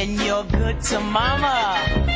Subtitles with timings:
[0.00, 2.09] When you're good to mama,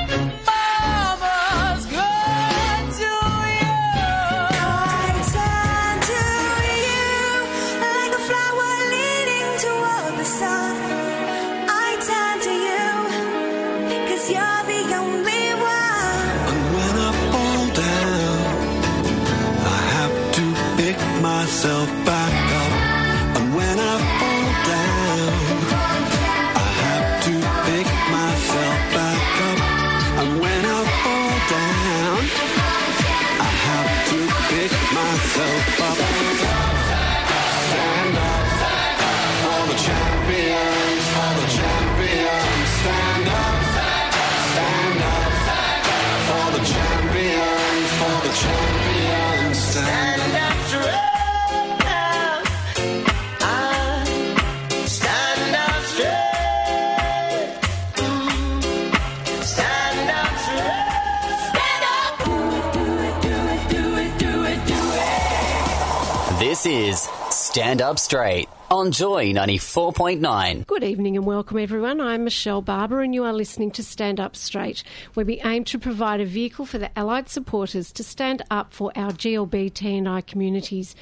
[46.55, 49.75] the champions, for the champions.
[49.77, 50.15] Up.
[66.39, 68.44] This is Stand Up Straight
[68.85, 70.67] on Joy 94.9.
[70.67, 72.03] Good evening and welcome, everyone.
[72.03, 75.79] I'm Michelle Barber, and you are listening to Stand Up Straight, where we aim to
[75.79, 80.95] provide a vehicle for the Allied supporters to stand up for our GLBT&I communities,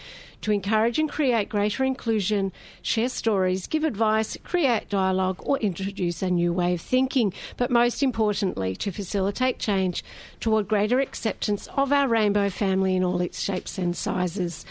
[0.42, 2.52] to encourage and create greater inclusion,
[2.82, 7.32] share stories, give advice, create dialogue, or introduce a new way of thinking.
[7.56, 10.04] But most importantly, to facilitate change
[10.38, 14.64] toward greater acceptance of our rainbow family in all its shapes and sizes.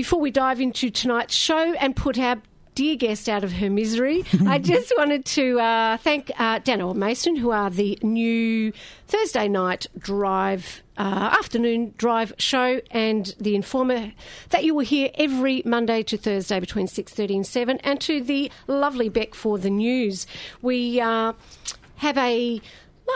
[0.00, 2.40] Before we dive into tonight's show and put our
[2.74, 7.36] dear guest out of her misery, I just wanted to uh, thank uh, Daniel Mason,
[7.36, 8.72] who are the new
[9.08, 10.82] Thursday night drive.
[10.96, 14.12] Uh, afternoon drive show and the informer
[14.48, 18.50] that you will hear every Monday to Thursday between 6.30 and 7 and to the
[18.68, 20.26] lovely Beck for the news.
[20.62, 21.34] We uh,
[21.96, 22.62] have a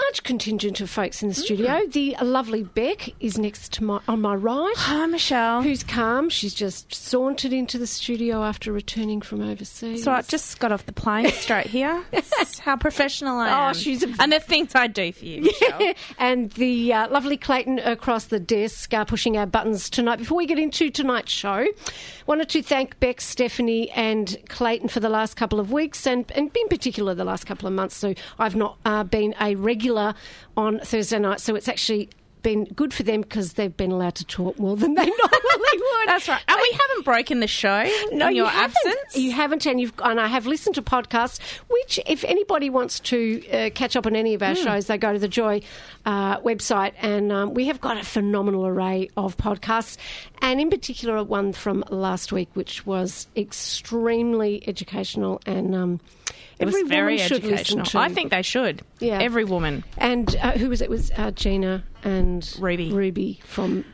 [0.06, 1.80] large contingent of folks in the studio.
[1.86, 4.74] The lovely Beck is next to my on my right.
[4.76, 5.62] Hi, Michelle.
[5.62, 6.28] Who's calm?
[6.28, 10.02] She's just sauntered into the studio after returning from overseas.
[10.02, 12.04] So I just got off the plane straight here.
[12.10, 13.70] That's how professional I am.
[13.70, 15.94] Oh, she's a- and the things I do for you, Michelle.
[16.18, 20.16] and the uh, lovely Clayton across the desk uh, pushing our buttons tonight.
[20.16, 21.66] Before we get into tonight's show,
[22.26, 26.50] wanted to thank Beck, Stephanie, and Clayton for the last couple of weeks, and, and
[26.56, 27.96] in particular the last couple of months.
[27.96, 29.83] So I've not uh, been a regular
[30.56, 32.08] on Thursday night, so it's actually
[32.42, 36.08] been good for them because they've been allowed to talk more than they normally would.
[36.08, 36.42] That's right.
[36.46, 38.76] And we haven't broken the show No, in you your haven't.
[38.86, 39.16] absence.
[39.16, 41.40] You haven't, and you've and I have listened to podcasts.
[41.68, 44.62] Which, if anybody wants to uh, catch up on any of our Hmm.
[44.62, 45.62] shows, they go to the Joy
[46.04, 49.96] uh, website, and um, we have got a phenomenal array of podcasts,
[50.44, 55.74] and in particular one from last week, which was extremely educational and.
[55.74, 56.00] Um,
[56.58, 57.84] it was every very woman should listen educational.
[57.86, 57.98] to.
[57.98, 58.82] I think they should.
[59.00, 59.18] Yeah.
[59.20, 59.82] Every woman.
[59.98, 60.84] And uh, who was it?
[60.84, 62.92] it was uh, Gina and Ruby.
[62.92, 63.84] Ruby from.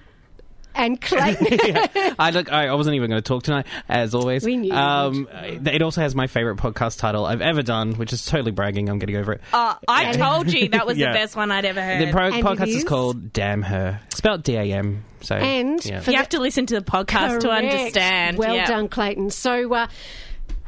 [0.80, 2.14] And Clayton.
[2.18, 2.50] I look.
[2.52, 4.44] I I wasn't even going to talk tonight, as always.
[4.44, 8.24] We knew Um, it also has my favorite podcast title I've ever done, which is
[8.24, 8.88] totally bragging.
[8.88, 9.40] I'm getting over it.
[9.52, 11.12] Uh, I And- told you that was Yeah.
[11.12, 12.08] the best one I'd ever heard.
[12.08, 12.84] the pro- podcast is is?
[12.84, 15.04] called "Damn Her," spelled D A M.
[15.22, 16.00] So And yeah.
[16.00, 18.38] for you have to listen to the podcast to understand.
[18.38, 18.66] Well Yeah.
[18.66, 19.28] done, Clayton.
[19.30, 19.86] So, uh,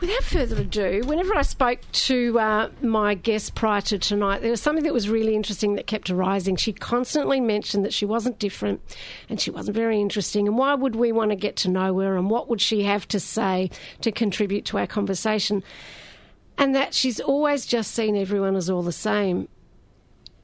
[0.02, 4.60] without further ado, whenever I spoke to uh, my guest prior to tonight, there was
[4.60, 6.56] something that was really interesting that kept arising.
[6.56, 8.80] She constantly mentioned that she wasn't different
[9.28, 10.48] and she wasn't very interesting.
[10.48, 12.16] And why would we want to get to know her?
[12.16, 15.62] And what would she have to say to contribute to our conversation?
[16.58, 19.46] And that she's always just seen everyone as all the same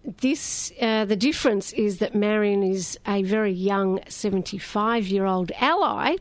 [0.05, 6.17] this uh, the difference is that Marion is a very young 75 year old ally,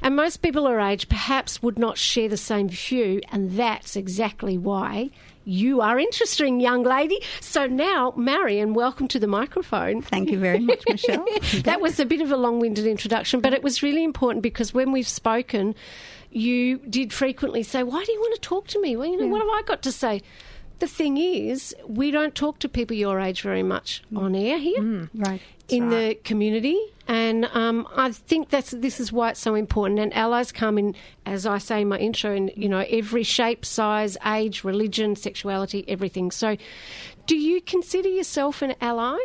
[0.00, 4.56] and most people her age perhaps would not share the same view, and that's exactly
[4.56, 5.10] why
[5.48, 7.18] you are interesting, young lady.
[7.40, 10.02] So now, Marion, welcome to the microphone.
[10.02, 11.24] Thank you very much, Michelle.
[11.62, 14.74] that was a bit of a long winded introduction, but it was really important because
[14.74, 15.74] when we've spoken,
[16.30, 18.94] you did frequently say, Why do you want to talk to me?
[18.94, 20.22] Well, you know, what have I got to say?
[20.78, 25.08] The thing is, we don't talk to people your age very much on air here
[25.14, 25.40] Right.
[25.68, 29.98] in the community, and um, I think that's this is why it's so important.
[30.00, 30.94] And allies come in,
[31.26, 35.84] as I say in my intro, in you know every shape, size, age, religion, sexuality,
[35.88, 36.30] everything.
[36.30, 36.56] So,
[37.26, 39.18] do you consider yourself an ally?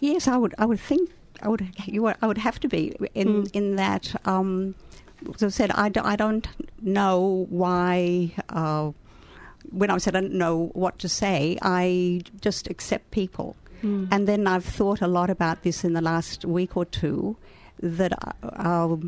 [0.00, 0.54] Yes, I would.
[0.58, 1.10] I would think.
[1.42, 1.68] I would.
[1.86, 2.02] You.
[2.02, 4.14] would- I would have to be in in that.
[4.26, 4.74] Um,
[5.40, 6.46] I said, I, do, I don't
[6.82, 8.32] know why.
[8.48, 8.92] Uh,
[9.70, 13.56] when I said I don't know what to say, I just accept people.
[14.12, 17.36] And then I've thought a lot about this in the last week or two.
[17.80, 18.12] That
[18.42, 19.02] I'll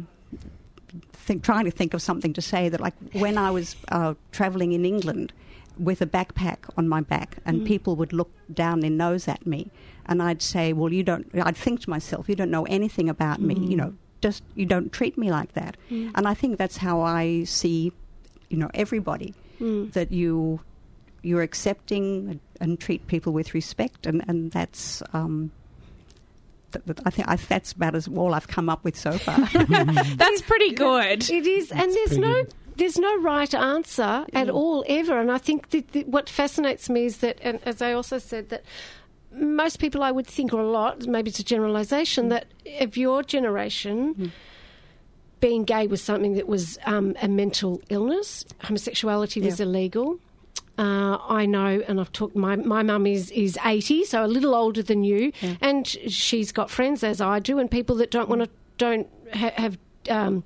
[1.12, 2.68] think, trying to think of something to say.
[2.68, 5.32] That like when I was uh, traveling in England
[5.78, 9.70] with a backpack on my back, and people would look down their nose at me,
[10.04, 13.40] and I'd say, "Well, you don't." I'd think to myself, "You don't know anything about
[13.40, 13.54] me.
[13.54, 13.94] You know,
[14.26, 16.12] just you don't treat me like that." Mm.
[16.14, 17.93] And I think that's how I see,
[18.49, 19.34] you know, everybody.
[19.61, 19.93] Mm.
[19.93, 20.61] That you
[21.23, 25.02] you're accepting and treat people with respect, and and that's.
[25.12, 25.50] Um,
[26.73, 29.38] th- th- I think I, that's about as all I've come up with so far.
[30.17, 31.28] That's pretty good.
[31.31, 32.55] It is, and there's no good.
[32.76, 34.55] there's no right answer at mm.
[34.55, 35.19] all ever.
[35.20, 38.49] And I think that, that what fascinates me is that, and as I also said,
[38.50, 38.64] that
[39.37, 42.47] most people I would think, or a lot, maybe it's a generalisation, that
[42.81, 44.33] of your generation.
[45.38, 48.44] Being gay was something that was um, a mental illness.
[48.62, 49.67] Homosexuality was Yeah.
[49.67, 50.19] illegal.
[50.79, 52.35] Uh, I know, and I've talked.
[52.37, 56.71] My my mum is is eighty, so a little older than you, and she's got
[56.71, 59.79] friends as I do, and people that don't want to don't ha- have
[60.11, 60.43] um,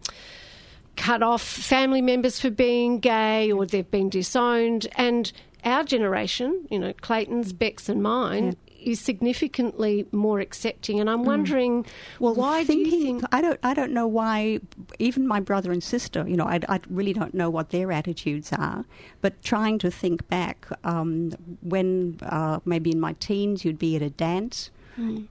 [0.97, 4.87] cut off family members for being gay or they've been disowned.
[4.97, 5.33] And
[5.65, 11.01] our generation, you know, Clayton's, Beck's, and mine, is significantly more accepting.
[11.01, 11.87] And I'm wondering,
[12.19, 13.25] Well, why thinking, do you think?
[13.33, 13.61] I don't?
[13.63, 14.61] I don't know why.
[14.99, 18.53] Even my brother and sister, you know, I, I really don't know what their attitudes
[18.53, 18.85] are.
[19.21, 21.33] But trying to think back, um,
[21.63, 24.71] when uh, maybe in my teens, you'd be at a dance,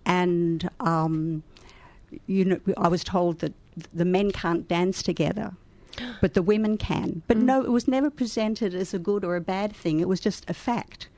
[0.05, 1.43] and um,
[2.27, 3.53] you know, I was told that
[3.93, 5.53] the men can't dance together.
[6.21, 7.23] But the women can.
[7.27, 9.99] But no, it was never presented as a good or a bad thing.
[9.99, 11.08] It was just a fact.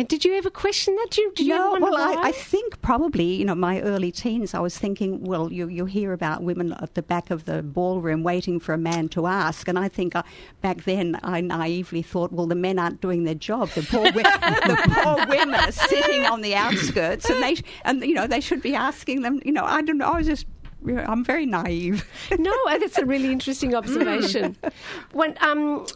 [0.00, 1.08] And did you ever question that?
[1.10, 2.22] Did you, did you No, wonder well, why?
[2.22, 5.84] I, I think probably, you know, my early teens, I was thinking, well, you, you
[5.84, 9.68] hear about women at the back of the ballroom waiting for a man to ask.
[9.68, 10.22] And I think uh,
[10.62, 13.68] back then I naively thought, well, the men aren't doing their job.
[13.72, 14.22] The poor, wi-
[14.66, 18.40] the poor women are sitting on the outskirts and they, sh- and, you know, they
[18.40, 20.06] should be asking them, you know, I don't know.
[20.10, 20.46] I was just,
[20.88, 22.08] I'm very naive.
[22.38, 24.56] no, uh, that's a really interesting observation.
[25.12, 25.86] when um,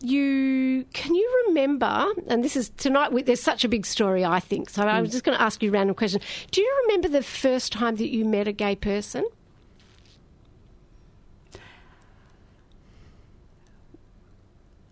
[0.00, 2.06] you can you remember?
[2.28, 3.10] And this is tonight.
[3.26, 4.70] There's such a big story, I think.
[4.70, 5.12] So I was mm.
[5.12, 6.20] just going to ask you a random question.
[6.50, 9.26] Do you remember the first time that you met a gay person?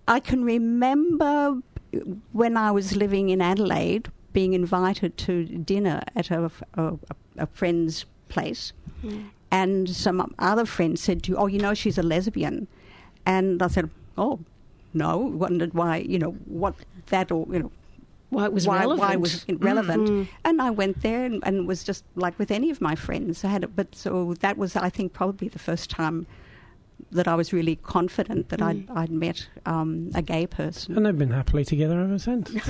[0.06, 1.60] I can remember
[2.32, 6.94] when I was living in Adelaide being invited to dinner at a, a,
[7.38, 8.72] a friend's place,
[9.02, 9.26] mm.
[9.50, 12.66] and some other friends said to you, "Oh, you know, she's a lesbian,"
[13.24, 14.40] and I said, "Oh,
[14.94, 16.74] no." Wondered why, you know, what
[17.06, 17.72] that or you know.
[18.30, 19.08] Why it was why, relevant?
[19.08, 20.08] why was it relevant?
[20.08, 20.30] Mm-hmm.
[20.44, 23.44] And I went there and, and was just like with any of my friends.
[23.44, 26.26] I had, it, but so that was, I think, probably the first time
[27.14, 30.96] that I was really confident that I'd, I'd met um, a gay person.
[30.96, 32.50] And they've been happily together ever since.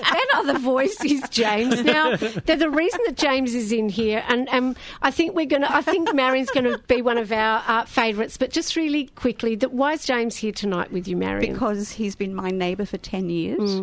[0.00, 1.82] that other voice is James.
[1.82, 5.62] Now, they're the reason that James is in here, and um, I think we're going
[5.62, 5.74] to.
[5.74, 8.36] I think Marion's going to be one of our uh, favourites.
[8.36, 11.52] But just really quickly, that why is James here tonight with you, Marion?
[11.52, 13.82] because he's been my neighbour for 10 years.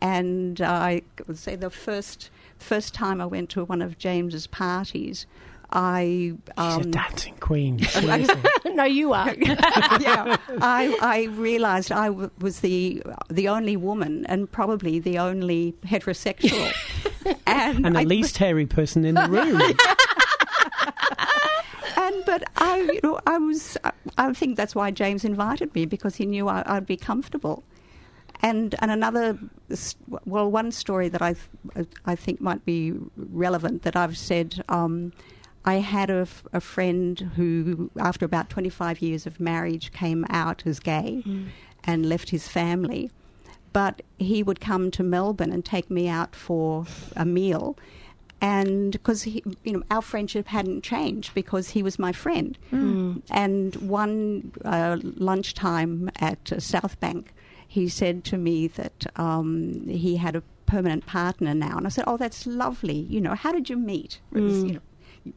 [0.00, 5.26] And I would say the first first time I went to one of James's parties,
[5.72, 6.34] I.
[6.36, 7.80] She's a Um, dancing queen.
[8.74, 9.34] no, you are.
[10.00, 15.74] yeah, I, I realised I w- was the the only woman and probably the only
[15.86, 16.72] heterosexual.
[17.46, 19.60] and and the I- least hairy person in the room.
[21.96, 23.76] and but I, you know, I was.
[23.84, 27.64] I, I think that's why James invited me because he knew I, I'd be comfortable.
[28.44, 29.38] And and another,
[30.24, 31.34] well, one story that I
[31.74, 34.62] th- I think might be relevant that I've said.
[34.68, 35.12] Um,
[35.64, 40.66] I had a, f- a friend who, after about 25 years of marriage, came out
[40.66, 41.22] as gay
[41.84, 43.10] and left his family.
[43.72, 47.76] But he would come to Melbourne and take me out for a meal
[48.42, 52.58] and because you know our friendship hadn't changed because he was my friend.
[53.30, 57.32] And one uh, lunchtime at uh, South Bank,
[57.66, 62.04] he said to me that um, he had a permanent partner now, and I said,
[62.06, 62.96] "Oh, that's lovely.
[63.08, 64.80] You know, how did you meet?" It was, you know,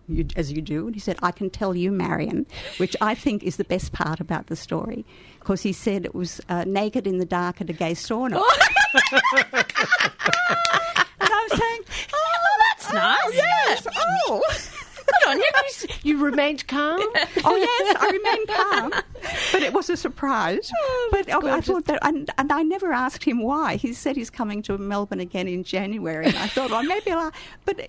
[0.08, 0.88] you, as you do.
[0.88, 2.46] And he said, I can tell you, Marion,
[2.78, 5.06] which I think is the best part about the story.
[5.40, 8.36] Because he said it was uh, naked in the dark at a gay sauna.
[8.42, 8.44] and
[11.20, 11.82] I was saying,
[12.14, 13.34] Oh, that's nice.
[13.34, 13.88] yes,
[14.28, 14.42] oh.
[15.06, 15.46] Good on you.
[16.04, 17.00] You, remained calm.
[17.44, 19.04] oh yes, I remained calm,
[19.52, 20.72] but it was a surprise.
[21.12, 23.76] but I, I thought that, and, and I never asked him why.
[23.76, 27.32] He said he's coming to Melbourne again in January, and I thought, well, maybe I'll.
[27.66, 27.88] But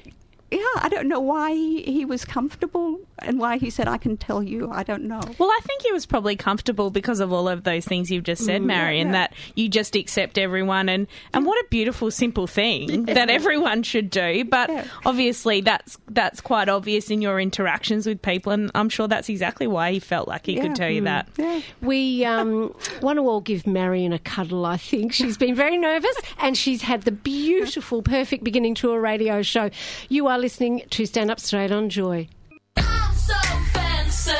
[0.50, 4.16] yeah, I don't know why he, he was comfortable and why he said, "I can
[4.16, 5.20] tell you." I don't know.
[5.38, 8.44] Well, I think he was probably comfortable because of all of those things you've just
[8.44, 9.12] said, Mm, Marion, yeah.
[9.12, 14.10] that you just accept everyone and, and what a beautiful, simple thing that everyone should
[14.10, 14.44] do.
[14.44, 14.84] But Yeah.
[15.04, 19.66] obviously that's that's quite obvious in your interactions with people and I'm sure that's exactly
[19.66, 20.62] why he felt like he Yeah.
[20.62, 21.28] could tell you that.
[21.36, 21.60] Yeah.
[21.82, 25.12] We um, want to all give Marion a cuddle, I think.
[25.12, 29.70] She's been very nervous and she's had the beautiful, perfect beginning to a radio show.
[30.08, 32.28] You are listening to Stand Up Straight on Joy.
[32.76, 33.34] I'm so
[33.72, 34.32] fancy.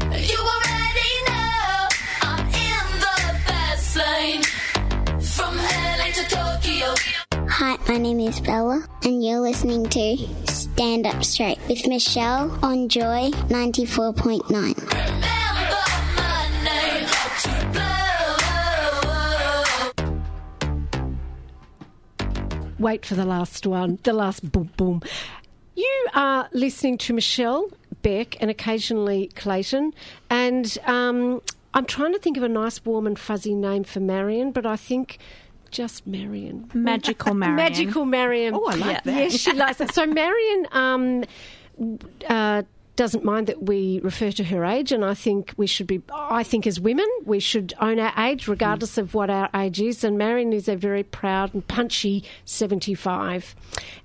[0.00, 1.88] You already know
[2.22, 4.42] I'm in the fast lane.
[5.20, 6.94] From LA to Tokyo.
[7.48, 12.88] Hi, my name is Bella, and you're listening to Stand Up Straight with Michelle on
[12.88, 15.43] Joy 94.9.
[22.84, 25.00] Wait for the last one, the last boom boom.
[25.74, 27.70] You are listening to Michelle
[28.02, 29.94] Beck and occasionally Clayton,
[30.28, 31.40] and um,
[31.72, 34.76] I'm trying to think of a nice, warm, and fuzzy name for Marion, but I
[34.76, 35.16] think
[35.70, 36.70] just Marion.
[36.74, 37.56] Magical Marion.
[37.56, 38.52] Magical Marion.
[38.54, 39.00] Oh, I like Yeah.
[39.04, 39.16] that.
[39.16, 39.94] Yes, she likes it.
[39.94, 41.24] So Marion um,
[42.28, 42.64] uh,
[42.96, 46.00] doesn't mind that we refer to her age, and I think we should be.
[46.12, 50.04] I think as women, we should own our age, regardless of what our age is.
[50.04, 53.54] And Marion is a very proud and punchy seventy-five.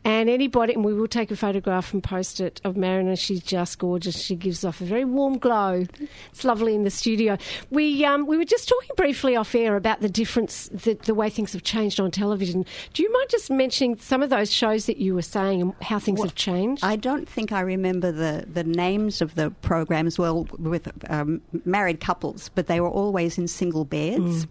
[0.04, 3.42] And anybody, and we will take a photograph and post it of Marion, and she's
[3.42, 4.22] just gorgeous.
[4.22, 5.86] She gives off a very warm glow.
[6.32, 7.38] It's lovely in the studio.
[7.70, 11.30] We um, we were just talking briefly off air about the difference, the, the way
[11.30, 12.66] things have changed on television.
[12.94, 16.00] Do you mind just mentioning some of those shows that you were saying and how
[16.00, 16.84] things have changed?
[16.84, 22.00] I don't think I remember the, the names of the programs well with um, married
[22.00, 24.48] couples, but they were always in single beds.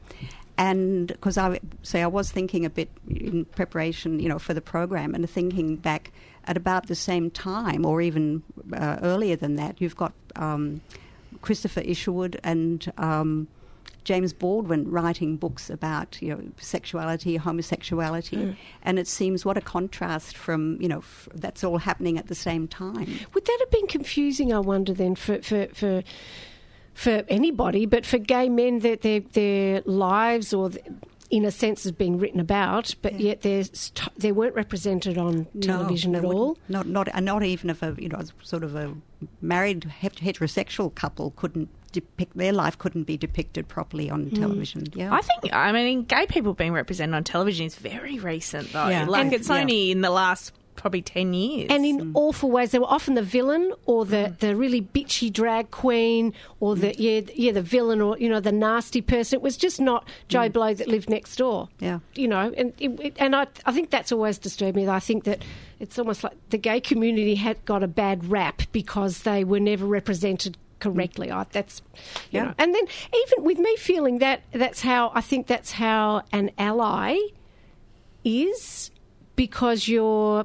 [0.58, 4.60] And because I say I was thinking a bit in preparation, you know, for the
[4.60, 6.10] program, and thinking back
[6.44, 8.42] at about the same time, or even
[8.72, 10.80] uh, earlier than that, you've got um,
[11.42, 13.46] Christopher Isherwood and um,
[14.08, 18.52] James Baldwin writing books about you know sexuality, homosexuality, hmm.
[18.82, 22.34] and it seems what a contrast from you know f- that's all happening at the
[22.34, 23.06] same time.
[23.34, 24.50] Would that have been confusing?
[24.50, 26.02] I wonder then for for for,
[26.94, 30.70] for anybody, but for gay men, that their their lives or.
[30.70, 30.82] th
[31.30, 35.46] in a sense, is being written about, but yet they're st- they weren't represented on
[35.60, 36.58] television No, at all.
[36.70, 38.94] Not not and not even if a you know sort of a
[39.42, 44.84] married heterosexual couple couldn't depict their life couldn't be depicted properly on television.
[44.94, 48.88] Yeah, I think I mean gay people being represented on television is very recent though.
[48.88, 49.06] Yeah.
[49.06, 49.56] Like And- it's yeah.
[49.60, 51.66] only in the last probably ten years.
[51.70, 54.38] And in awful ways, they were often the villain or the, Mm.
[54.38, 58.52] the really bitchy drag queen or the yeah yeah the villain or you know the
[58.52, 59.38] nasty person.
[59.38, 61.64] It was just not Joe Blow that lived next door.
[61.64, 61.70] Mm.
[61.80, 61.98] Yeah.
[62.14, 64.86] you know, and it, it- and I I think that's always disturbed me.
[64.86, 65.42] I think that
[65.80, 69.84] it's almost like the gay community had got a bad rap because they were never
[69.84, 71.30] represented correctly.
[71.30, 71.82] I, that's
[72.30, 72.44] you Yeah.
[72.44, 72.84] know, and then
[73.24, 77.16] even with me feeling that that's how I think that's how an ally
[78.24, 78.90] is
[79.36, 80.44] because you're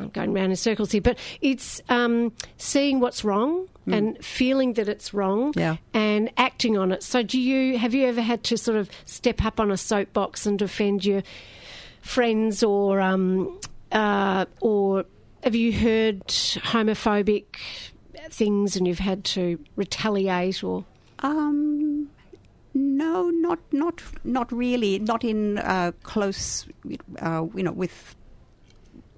[0.00, 4.86] I'm going round in circles here, but it's um, seeing what's wrong and feeling that
[4.86, 5.78] it's wrong Yeah.
[5.94, 7.02] and acting on it.
[7.02, 10.44] So, do you have you ever had to sort of step up on a soapbox
[10.44, 11.22] and defend your
[12.02, 13.58] friends, or um,
[13.90, 15.06] uh, or
[15.42, 17.46] have you heard homophobic
[18.32, 20.84] things and you've had to retaliate or?
[21.20, 22.08] Um,
[22.74, 24.98] no, not not not really.
[24.98, 26.66] Not in uh, close,
[27.20, 28.14] uh, you know, with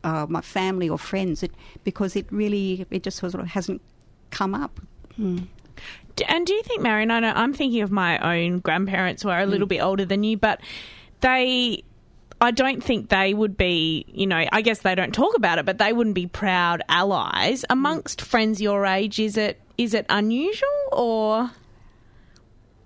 [0.04, 1.42] uh, my family or friends.
[1.42, 1.52] It
[1.84, 3.82] because it really it just sort of hasn't
[4.30, 4.80] come up.
[5.18, 7.10] D- And do you think, Marion?
[7.10, 10.22] I know I'm thinking of my own grandparents who are a little bit older than
[10.24, 10.60] you, but
[11.20, 11.84] they.
[12.40, 15.66] I don't think they would be, you know, I guess they don't talk about it,
[15.66, 19.18] but they wouldn't be proud allies amongst friends your age.
[19.18, 21.50] Is it is it unusual or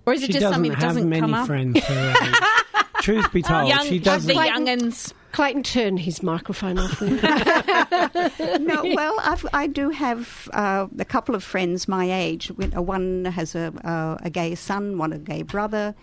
[0.05, 1.47] or is it She just something that doesn't many come up?
[1.47, 1.79] friends.
[1.83, 2.35] her age.
[3.01, 4.35] Truth be told, Young, she the doesn't.
[4.35, 5.13] youngins.
[5.31, 7.01] Clayton turn his microphone off.
[7.01, 12.51] no, well, I've, I do have uh, a couple of friends my age.
[12.51, 15.93] Uh, One has a, uh, a gay son, one a gay brother.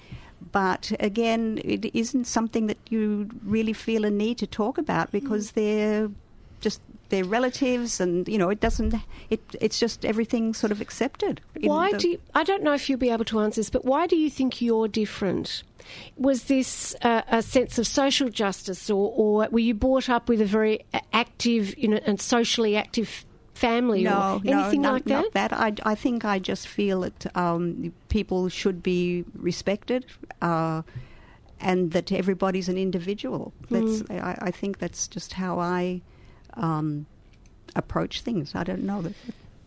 [0.51, 5.53] But again, it isn't something that you really feel a need to talk about because
[5.53, 6.11] they're
[6.61, 6.81] just
[7.11, 8.95] their relatives, and you know, it doesn't.
[9.31, 11.41] It it's just everything sort of accepted.
[11.61, 13.85] Why the- do you, I don't know if you'll be able to answer this, but
[13.85, 15.63] why do you think you're different?
[16.17, 20.41] Was this uh, a sense of social justice, or, or were you brought up with
[20.41, 25.33] a very active, you know, and socially active family, no, or anything no, like not,
[25.33, 25.51] that?
[25.51, 25.83] not that.
[25.85, 30.07] I, I think I just feel that um, people should be respected,
[30.41, 30.83] uh,
[31.61, 33.53] and that everybody's an individual.
[33.71, 34.23] That's Mm.
[34.23, 36.01] I, I think that's just how I
[36.55, 37.07] um,
[37.77, 38.55] approach things.
[38.55, 39.03] I don't know.
[39.03, 39.13] That,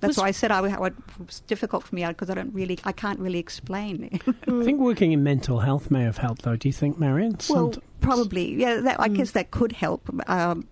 [0.02, 2.54] that's Was- why I said I, would- it was difficult for me because I don't
[2.54, 4.20] really, I can't really explain.
[4.28, 6.56] I think working in mental health may have helped, though.
[6.58, 7.38] Do you think, Marion?
[7.50, 8.82] Well, Somet- probably, yeah.
[8.82, 9.04] That, Mm.
[9.04, 10.10] I guess that could help.
[10.30, 10.68] Um,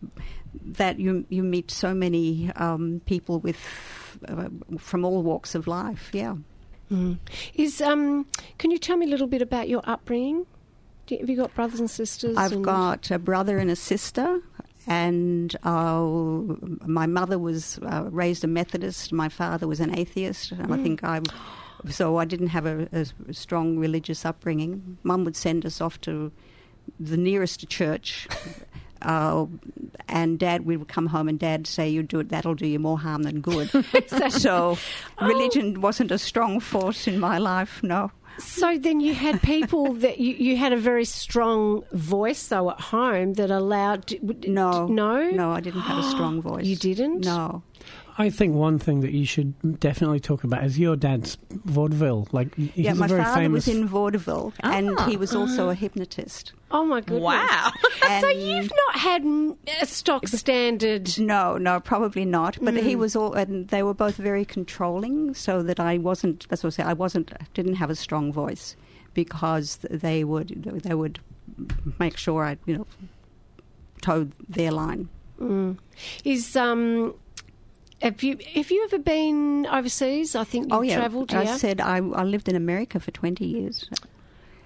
[0.64, 3.58] that you you meet so many um, people with
[4.28, 6.10] uh, from all walks of life.
[6.14, 6.36] Yeah.
[6.92, 7.18] Mm.
[7.56, 8.26] Is um,
[8.58, 10.46] can you tell me a little bit about your upbringing?
[11.08, 12.38] Do you, have you got brothers and sisters?
[12.38, 14.40] I've and- got a brother and a sister,
[14.88, 16.02] and uh,
[16.86, 19.12] my mother was uh, raised a Methodist.
[19.12, 20.84] My father was an atheist, and I Mm.
[20.84, 21.22] think I.
[21.90, 24.98] So I didn't have a, a strong religious upbringing.
[25.04, 26.32] Mum would send us off to
[27.00, 28.28] the nearest church.
[29.04, 29.46] Uh,
[30.08, 32.30] and dad, we would come home and dad say, "You do it.
[32.30, 33.70] That'll do you more harm than good."
[34.32, 34.80] so, Oh.
[35.28, 37.82] religion wasn't a strong force in my life.
[37.84, 38.12] No.
[38.40, 42.80] So then you had people that you, you had a very strong voice though at
[42.82, 44.12] home that allowed
[44.48, 46.66] no no no I didn't have a strong voice.
[46.66, 47.26] You didn't?
[47.26, 47.62] No.
[48.18, 52.28] I think one thing that you should definitely talk about is your dad's vaudeville.
[52.32, 53.66] Like, he's yeah, a my very father famous.
[53.66, 56.54] was in vaudeville, and he was also a hypnotist.
[56.70, 57.24] Oh my goodness!
[57.24, 57.72] Wow.
[58.22, 59.24] so you've not had
[59.82, 61.18] a stock standard.
[61.18, 62.58] No, no, probably not.
[62.62, 62.84] But Mm.
[62.84, 66.48] he was all, and they were both very controlling, so that I wasn't.
[66.50, 66.84] That's what I say.
[66.84, 67.32] I wasn't.
[67.56, 68.76] Didn't have a strong voice
[69.16, 70.64] because they would.
[70.84, 71.20] They would
[72.00, 72.88] make sure I, you know,
[74.02, 75.10] toed their line.
[75.40, 75.78] Mm.
[76.24, 77.16] Is um.
[78.04, 80.36] Have you have you ever been overseas?
[80.36, 81.34] I think you oh yeah, travelled.
[81.34, 81.56] I yeah.
[81.58, 83.90] said I, I lived in America for twenty years.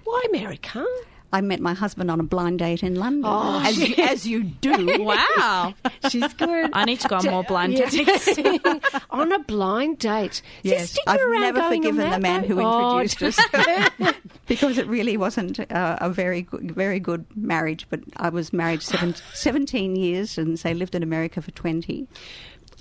[0.03, 0.85] Why America?
[1.33, 4.43] I met my husband on a blind date in London, Oh, as, you, as you
[4.43, 4.95] do.
[5.03, 5.73] Wow.
[6.09, 6.69] She's good.
[6.71, 8.29] I need to go on more blind dates.
[9.09, 10.41] on a blind date.
[10.63, 12.47] Yes, stigma I've never forgiven the man though?
[12.47, 14.13] who Oh, introduced us
[14.47, 17.87] because it really wasn't uh, a very good, very good marriage.
[17.89, 22.07] But I was married seven, 17 years and say lived in America for 20.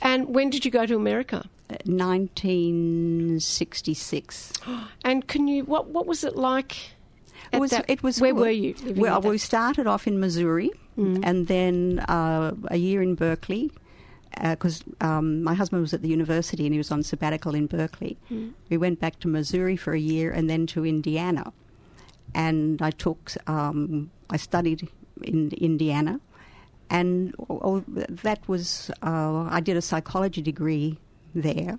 [0.03, 1.49] And when did you go to America?
[1.85, 4.53] 1966.
[5.05, 6.77] And can you what what was it like?
[7.53, 8.41] It was, that- it was where good.
[8.41, 8.75] were you?
[8.97, 11.21] Well, we started off in Missouri Mm.
[11.25, 13.71] and then uh, a year in Berkeley
[14.43, 18.17] because um, my husband was at the university and he was on sabbatical in Berkeley.
[18.31, 18.55] Mm.
[18.71, 21.53] We went back to Missouri for a year and then to Indiana.
[22.35, 24.89] And I took, um, I studied
[25.23, 26.19] in Indiana.
[26.89, 30.99] And oh, that was, uh, I did a psychology degree
[31.35, 31.79] there.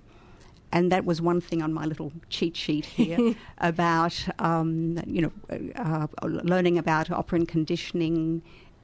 [0.70, 5.32] And that was one thing on my little cheat sheet here about, um, you know,
[5.76, 8.42] uh, learning about operant conditioning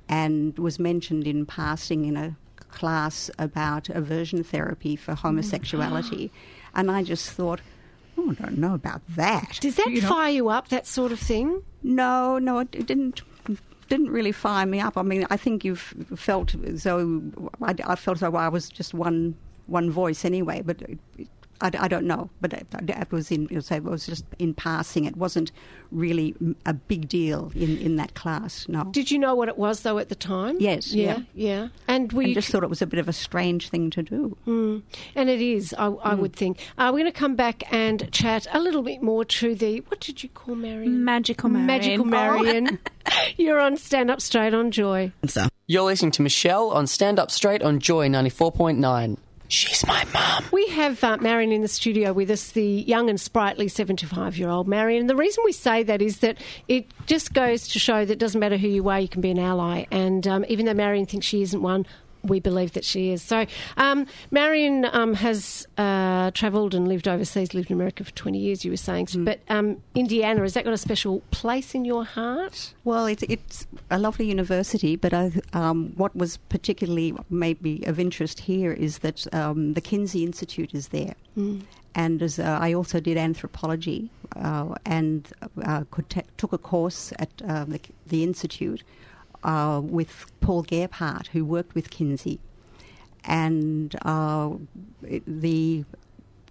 [0.08, 2.36] and was mentioned in passing in a
[2.70, 6.30] class about aversion therapy for homosexuality.
[6.74, 7.60] and I just thought,
[8.16, 9.58] oh, I don't know about that.
[9.60, 10.08] Does that You know?
[10.08, 10.68] fire you up?
[10.68, 11.62] That sort of thing?
[11.82, 13.20] No, no, it it didn't.
[13.88, 14.96] Didn't really fire me up.
[14.96, 17.20] I mean, I think you've felt though
[17.62, 20.62] I, I felt though I was just one one voice anyway.
[20.64, 21.28] But it,
[21.64, 22.30] I, I don't know.
[22.40, 25.04] But it, it was in you know, say it was just in passing.
[25.06, 25.50] It wasn't
[25.90, 26.34] really
[26.66, 28.66] a big deal in, in that class.
[28.68, 28.84] No.
[28.84, 30.56] Did you know what it was though at the time?
[30.60, 31.22] Yes, Yeah.
[31.34, 31.44] yeah.
[31.54, 31.68] Yeah.
[31.88, 34.02] And we I you just thought it was a bit of a strange thing to
[34.02, 34.36] do.
[34.46, 34.82] Mm.
[35.14, 36.58] And it is, I, I would think.
[36.78, 40.00] Uh, we're going to come back and chat a little bit more to the, what
[40.00, 41.04] did you call Marion?
[41.04, 41.66] Magical Marion.
[41.66, 42.78] Magical Marion.
[43.36, 45.12] You're on Stand Up Straight on Joy.
[45.66, 49.16] You're listening to Michelle on Stand Up Straight on Joy 94.9.
[49.48, 50.44] She's my mum.
[50.52, 54.48] We have uh, Marion in the studio with us, the young and sprightly 75 year
[54.48, 55.00] old Marion.
[55.02, 58.18] And the reason we say that is that it just goes to show that it
[58.18, 59.84] doesn't matter who you are, you can be an ally.
[59.90, 61.86] And um, even though Marion thinks she isn't one,
[62.24, 63.22] we believe that she is.
[63.22, 68.38] So, um, Marion um, has uh, travelled and lived overseas, lived in America for 20
[68.38, 69.08] years, you were saying.
[69.18, 72.74] But um, Indiana, has that got a special place in your heart?
[72.84, 78.40] Well, it's, it's a lovely university, but I, um, what was particularly maybe of interest
[78.40, 81.14] here is that um, the Kinsey Institute is there.
[81.36, 81.62] Mm.
[81.94, 85.28] And as, uh, I also did anthropology uh, and
[85.64, 88.82] uh, could ta took a course at uh, the, the Institute
[89.44, 92.40] uh, with Paul Gebhard, who worked with Kinsey.
[93.24, 94.50] And uh,
[95.02, 95.84] the,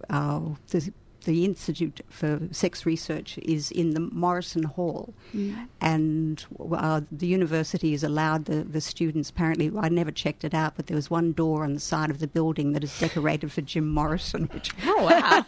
[0.10, 0.91] uh, the
[1.25, 5.69] the Institute for Sex Research is in the Morrison Hall, Mm.
[5.79, 9.29] and uh, the university has allowed the, the students.
[9.29, 12.19] Apparently, I never checked it out, but there was one door on the side of
[12.19, 15.45] the building that is decorated for Jim Morrison, which Oh wow!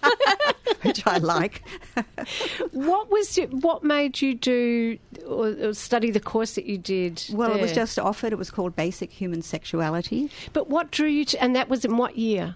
[0.83, 1.63] which I like.
[2.71, 4.97] What was it, what made you do
[5.27, 7.23] or, or study the course that you did?
[7.31, 8.33] Well, it was just offered.
[8.33, 10.29] It was called Basic Human Sexuality.
[10.53, 11.41] But what drew you to?
[11.41, 12.55] And that was in what year?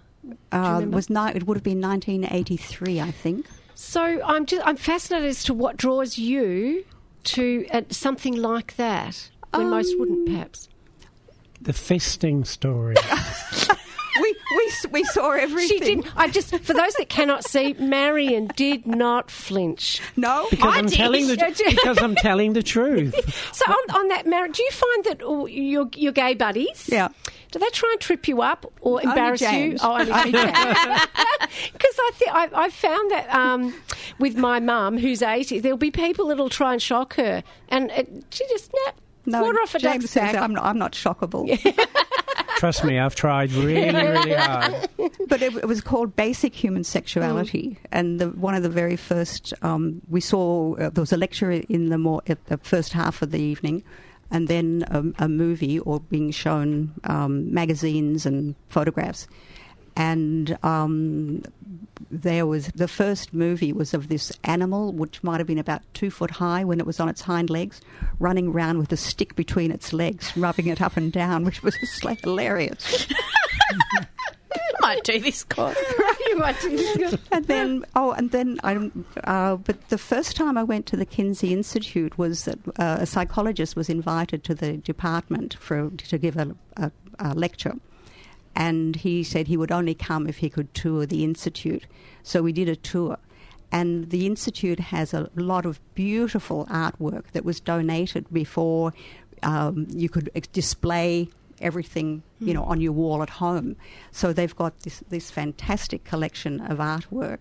[0.52, 3.46] Uh, was ni- it would have been 1983, I think.
[3.76, 6.84] So I'm just I'm fascinated as to what draws you
[7.26, 10.68] to uh, something like that when most wouldn't, perhaps.
[11.62, 12.96] The fisting story.
[14.22, 15.68] We we we saw everything.
[15.78, 16.08] She didn't.
[16.16, 20.02] I just for those that cannot see, Marion did not flinch.
[20.16, 20.96] No, Because I I'm did.
[20.98, 23.16] telling the because I'm telling the truth.
[23.54, 26.88] So on, on that marriage, do you find that your your gay buddies?
[26.92, 27.10] Yeah.
[27.52, 29.78] Do they try and trip you up or Only embarrass you?
[29.82, 33.74] Oh, only Only Because I think I, I found that um,
[34.20, 38.08] with my mum, who's eighty, there'll be people that'll try and shock her, and it,
[38.32, 38.92] she just nah,
[39.40, 40.36] No, water off a James duck's says back.
[40.42, 41.48] I'm not, I'm not shockable.
[42.60, 44.90] Trust me, I've tried really, really hard.
[45.30, 49.54] but it, it was called Basic Human Sexuality, and the, one of the very first
[49.62, 53.22] um, we saw uh, there was a lecture in the more at the first half
[53.22, 53.82] of the evening,
[54.30, 59.30] and then um, a movie or being shown um, magazines and photographs,
[59.96, 61.42] and um,
[62.12, 66.10] there was the first movie was of this animal which might have been about two
[66.10, 67.82] foot high when it was on its hind legs,
[68.20, 71.76] running around with a stick between its legs, rubbing it up and down, which was
[71.80, 73.08] just like hilarious.
[74.82, 75.78] Might do this course.
[76.28, 77.16] you might do this.
[77.32, 78.90] and then oh, and then I.
[79.26, 83.06] Uh, but the first time I went to the Kinsey Institute was that uh, a
[83.06, 87.74] psychologist was invited to the department for to give a, a, a lecture,
[88.56, 91.86] and he said he would only come if he could tour the institute.
[92.24, 93.18] So we did a tour.
[93.72, 98.94] And the institute has a lot of beautiful artwork that was donated before
[99.44, 101.30] um, you could display
[101.62, 103.76] everything, you know, on your wall at home.
[104.12, 107.40] So they've got this this fantastic collection of artwork,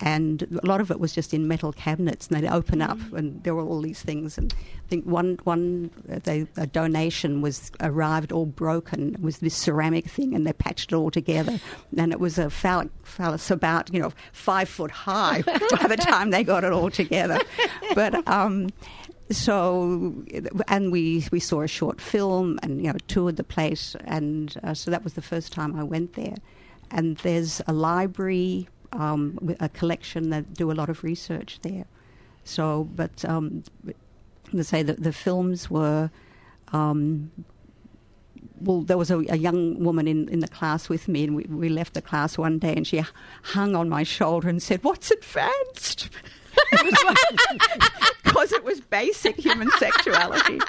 [0.00, 3.42] and a lot of it was just in metal cabinets, and they'd open up, and
[3.44, 4.36] there were all these things.
[4.36, 9.14] And I think one one uh, they, a donation was arrived all broken.
[9.14, 11.58] It was this ceramic thing, and they patched it all together,
[11.96, 15.42] and it was a phallic phallus about you know five foot high
[15.80, 17.40] by the time they got it all together.
[17.94, 18.68] But um,
[19.30, 20.14] so
[20.68, 24.74] and we we saw a short film and you know toured the place and uh,
[24.74, 26.36] so that was the first time I went there
[26.90, 31.84] and there's a library um, a collection that do a lot of research there
[32.44, 33.62] so but um,
[34.52, 36.10] let's say that the films were
[36.72, 37.30] um,
[38.60, 41.44] well, there was a, a young woman in, in the class with me, and we,
[41.44, 43.02] we left the class one day, and she
[43.42, 46.08] hung on my shoulder and said, "What's advanced?"
[48.24, 50.58] Because it was basic human sexuality.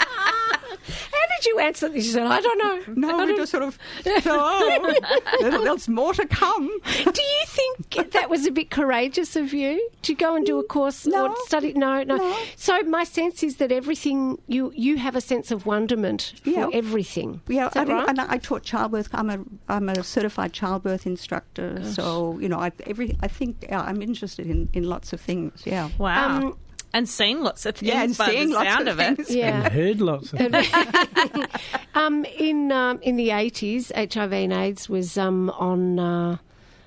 [1.38, 2.06] How did you answer this?
[2.06, 2.93] She said, I don't know.
[2.95, 6.67] No, I we don't- just sort of, oh, there's more to come.
[6.93, 10.63] Do you think that was a bit courageous of you to go and do a
[10.63, 11.28] course No.
[11.30, 11.73] or study?
[11.73, 12.38] No, no, No.
[12.56, 16.69] So my sense is that everything you you have a sense of wonderment for Yeah.
[16.73, 17.41] everything.
[17.47, 18.10] Yeah, Is that I, right?
[18.10, 19.10] and I taught childbirth.
[19.13, 21.84] I'm a I'm a certified childbirth instructor.
[21.84, 25.62] So you know, I every I think yeah, I'm interested in, in lots of things.
[25.65, 25.89] Yeah.
[25.97, 26.38] Wow.
[26.38, 26.58] Um,
[26.93, 29.30] and seen lots of things Yeah, and by seeing the lots sound of of, things.
[29.30, 29.39] it.
[29.39, 29.69] And yeah.
[29.69, 30.39] heard lots of
[31.95, 36.38] um, in um, in the eighties, HIV and AIDS was um, on, uh,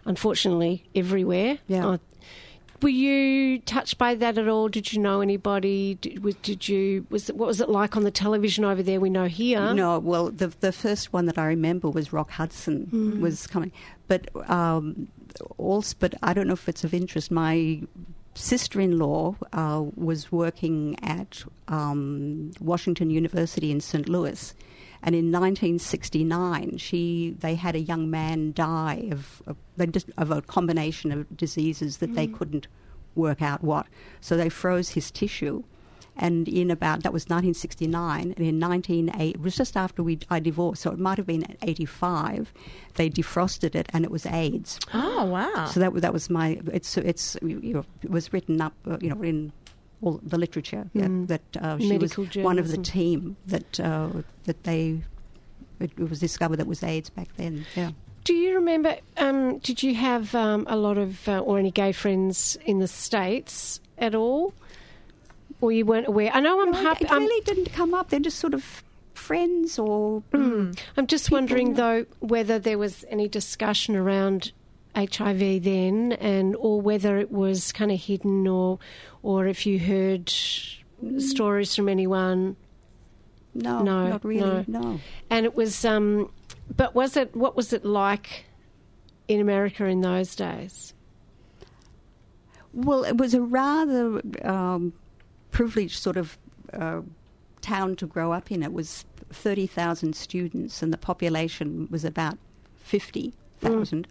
[0.05, 1.59] unfortunately, everywhere.
[1.69, 1.87] Yeah.
[1.89, 1.99] Uh,
[2.83, 4.69] were you touched by that at all?
[4.69, 5.97] Did you know anybody?
[6.01, 7.07] Did, was, did you?
[7.11, 9.01] Was what was it like on the television over there?
[9.01, 9.75] We know here.
[9.75, 13.21] No, well, the the first one that I remember was Rock Hudson Hmm.
[13.21, 13.71] was coming,
[14.09, 15.09] but um,
[15.59, 17.31] also, but I don't know if it's of interest.
[17.31, 17.83] My
[18.41, 24.09] sister-in-law uh, was working at um, Washington University in St.
[24.09, 24.55] Louis,
[25.03, 29.57] and in 1969, she they had a young man die of of,
[30.19, 32.67] of a combination of diseases that they couldn't
[33.15, 33.87] work out what.
[34.21, 35.63] So they froze his tissue
[36.17, 40.41] and in about that was 1969 and in 1980 it was just after we I
[40.41, 42.53] divorced so it might have been 85
[42.95, 45.67] they defrosted it and it was AIDS Oh, wow.
[45.67, 48.99] so that was that was my it's it's you know, it was written up uh,
[49.01, 49.53] you know in
[50.03, 54.09] all the literature yeah, that uh, she was Medical one of the team that uh,
[54.45, 55.01] that they
[55.79, 57.91] it, it was discovered that was AIDS back then yeah
[58.25, 58.97] Do you remember?
[59.17, 62.87] Um, did you have um, a lot of uh, or any gay friends in the
[62.87, 64.53] states at all,
[65.61, 66.31] or you weren't aware?
[66.33, 67.05] I know I'm No, happy.
[67.05, 68.83] it really didn't come up they're just sort of
[69.15, 74.53] friends or I'm just wondering though whether there was any discussion around
[74.97, 78.81] HIV then, and or whether it was kind of hidden, or
[79.23, 80.29] or if you heard
[81.19, 82.57] stories from anyone.
[83.55, 84.65] No, no, not really.
[84.67, 84.99] No.
[85.29, 86.33] And it was, um,
[86.77, 87.37] but was it?
[87.37, 88.47] What was it like
[89.29, 90.93] in America in those days?
[92.73, 94.93] Well, it was a rather um,
[95.51, 96.39] privileged sort of
[96.73, 97.01] uh,
[97.61, 98.63] town to grow up in.
[98.63, 102.39] It was 30,000 students, and the population was about
[102.77, 104.07] 50,000.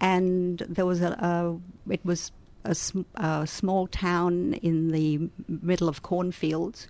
[0.00, 2.32] And there was a, a it was
[2.64, 6.88] a, sm- a small town in the middle of cornfields,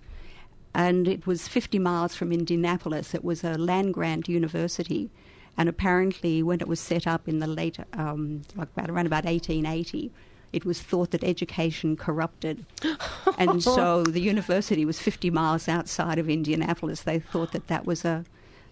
[0.73, 3.13] and it was 50 miles from Indianapolis.
[3.13, 5.09] It was a land grant university.
[5.57, 9.23] And apparently, when it was set up in the late, um, like about around about
[9.23, 10.11] 1880,
[10.55, 12.65] it was thought that education corrupted,
[13.37, 17.01] and so the university was 50 miles outside of Indianapolis.
[17.01, 18.23] They thought that that was a,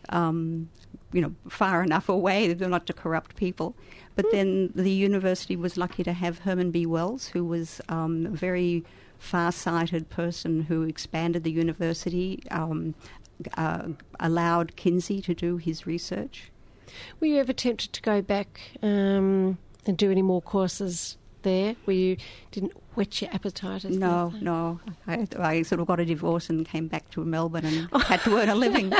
[0.07, 0.69] um,
[1.11, 3.75] you know, far enough away not to corrupt people.
[4.15, 6.85] But then the university was lucky to have Herman B.
[6.85, 8.85] Wells, who was um, a very
[9.19, 12.95] far-sighted person who expanded the university, um,
[13.57, 13.89] uh,
[14.21, 16.51] allowed Kinsey to do his research.
[17.19, 21.75] Were you ever tempted to go back um, and do any more courses there?
[21.85, 22.17] Where you
[22.51, 23.83] didn't whet your appetite?
[23.85, 24.79] No, they no.
[25.07, 28.37] I, I sort of got a divorce and came back to Melbourne and had to
[28.37, 28.91] earn a living.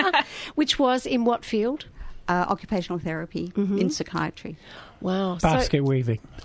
[0.54, 1.86] Which was in what field?
[2.26, 4.56] Uh, occupational therapy in psychiatry.
[5.02, 5.36] Wow.
[5.36, 6.20] Basket weaving.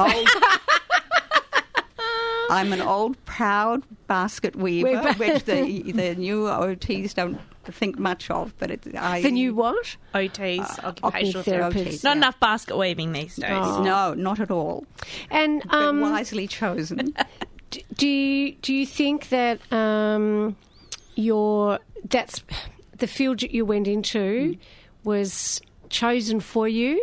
[2.49, 5.13] I'm an old, proud basket weaver, Weaver.
[5.13, 7.39] which the, the new OTs don't
[7.71, 8.53] think much of.
[8.59, 9.95] But it, I, the new what?
[10.13, 11.71] OTs, Uh, occupational occupational therapists.
[11.71, 12.17] therapists, Not yeah.
[12.17, 13.49] enough basket weaving these days.
[13.51, 13.83] Oh.
[13.83, 14.85] No, not at all.
[15.29, 17.13] And But um, wisely chosen.
[17.95, 20.55] do you do you think that um,
[21.15, 21.79] your
[22.09, 22.43] that's
[22.97, 24.57] the field that you went into
[25.03, 26.99] was chosen for you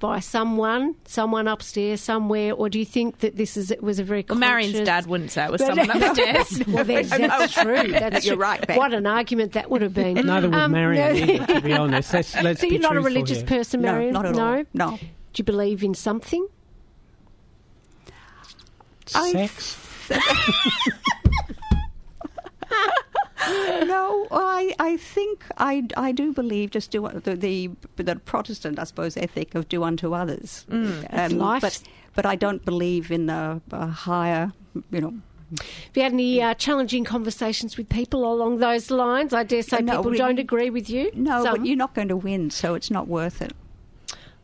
[0.00, 4.04] by someone, someone upstairs somewhere, or do you think that this is it was a
[4.04, 6.62] very Well, Marion's dad wouldn't say it was someone upstairs.
[6.68, 7.92] well, that's, that's true.
[7.92, 8.42] That's You're true.
[8.42, 8.76] right, Beck.
[8.78, 10.14] What an argument that would have been.
[10.14, 11.34] Neither would Um, Marion no.
[11.34, 12.12] either, to be honest.
[12.12, 13.46] Let's, let's so be you're not a religious here.
[13.46, 14.12] person, no, Marion?
[14.14, 14.56] not at no?
[14.58, 14.64] all.
[14.74, 14.96] No.
[14.98, 15.06] Do
[15.40, 16.46] you believe in something?
[19.14, 19.76] I- Sex?
[23.86, 28.84] no, I, I think I, I do believe just do the, the the Protestant, I
[28.84, 30.66] suppose, ethic of do unto others.
[30.70, 31.62] Mm, that's um, life.
[31.62, 31.82] But
[32.14, 34.52] but I don't believe in a, a uh, higher,
[34.90, 35.14] you know.
[35.58, 39.32] Have you had any uh, challenging conversations with people along those lines?
[39.34, 41.10] I dare say No, people don't agree with you.
[41.12, 41.56] No, Some.
[41.56, 43.52] but you're not going to win, so it's not worth it.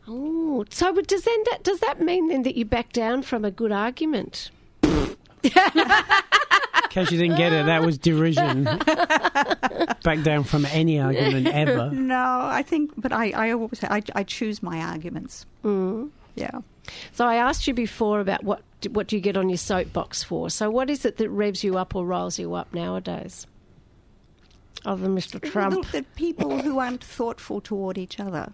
[0.07, 3.51] Oh, so does then that does that mean then that you back down from a
[3.51, 4.51] good argument?
[6.89, 8.63] In case you didn't get it, that was derision.
[10.03, 11.91] Back down from any argument ever.
[11.91, 15.45] No, I think, but I, I always say I, I choose my arguments.
[15.63, 16.09] Mm.
[16.35, 16.61] Yeah.
[17.11, 20.49] So I asked you before about what what do you get on your soapbox for?
[20.49, 23.45] So what is it that revs you up or rolls you up nowadays?
[24.85, 25.41] Other than Mr.
[25.41, 25.85] Trump.
[25.91, 28.53] The, the people who aren't thoughtful toward each other.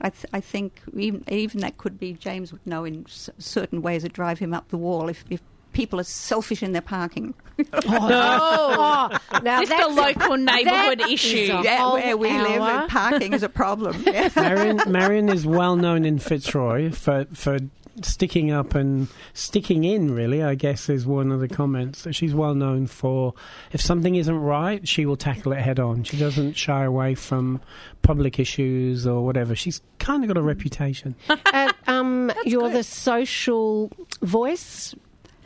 [0.00, 3.82] I, th- I think even, even that could be James would know in s- certain
[3.82, 7.34] ways that drive him up the wall if, if people are selfish in their parking.
[7.86, 11.36] Oh, now Is this that's a- local neighbourhood that issue?
[11.36, 12.70] is a yeah, where we live, hour.
[12.82, 14.02] and parking is a problem.
[14.06, 14.28] Yeah.
[14.36, 17.58] Marion, Marion is well known in Fitzroy for for
[18.02, 20.14] sticking up and sticking in.
[20.14, 22.02] Really, I guess is one of the comments.
[22.04, 23.34] that She's well known for
[23.72, 26.04] if something isn't right, she will tackle it head on.
[26.04, 27.60] She doesn't shy away from
[28.02, 29.54] public issues or whatever.
[29.56, 31.16] She's kind of got a reputation.
[31.52, 33.90] And, um, you're the social
[34.22, 34.94] voice.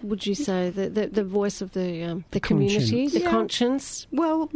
[0.02, 3.12] Would you say the the, the voice of the um, the, community, conscience.
[3.12, 3.30] the Yeah.
[3.30, 4.06] conscience?
[4.10, 4.50] Well,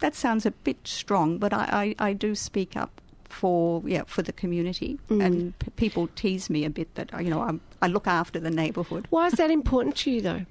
[0.00, 4.22] that sounds a bit strong, but I, I, I do speak up for yeah for
[4.22, 8.06] the community, and p- people tease me a bit that you know I'm, I look
[8.06, 9.06] after the neighbourhood.
[9.10, 10.46] Why is that important to you, though?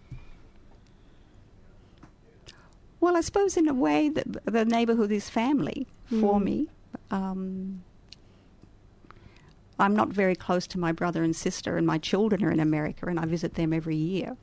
[3.00, 5.88] Well, I suppose in a way that the neighbourhood is family
[6.20, 6.68] for me.
[7.12, 7.84] Um,
[9.80, 13.06] I'm not very close to my brother and sister, and my children are in America,
[13.08, 14.36] and I visit them every year.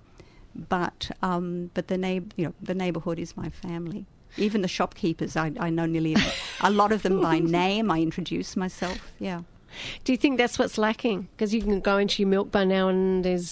[0.55, 4.07] But um, but the neigh- you know the neighbourhood is my family.
[4.37, 6.16] Even the shopkeepers, I, I know nearly
[6.61, 7.90] a lot of them by name.
[7.90, 9.12] I introduce myself.
[9.18, 9.42] Yeah.
[10.05, 11.29] Do you think that's what's lacking?
[11.37, 13.49] Because you can go into your milk bar now, and there's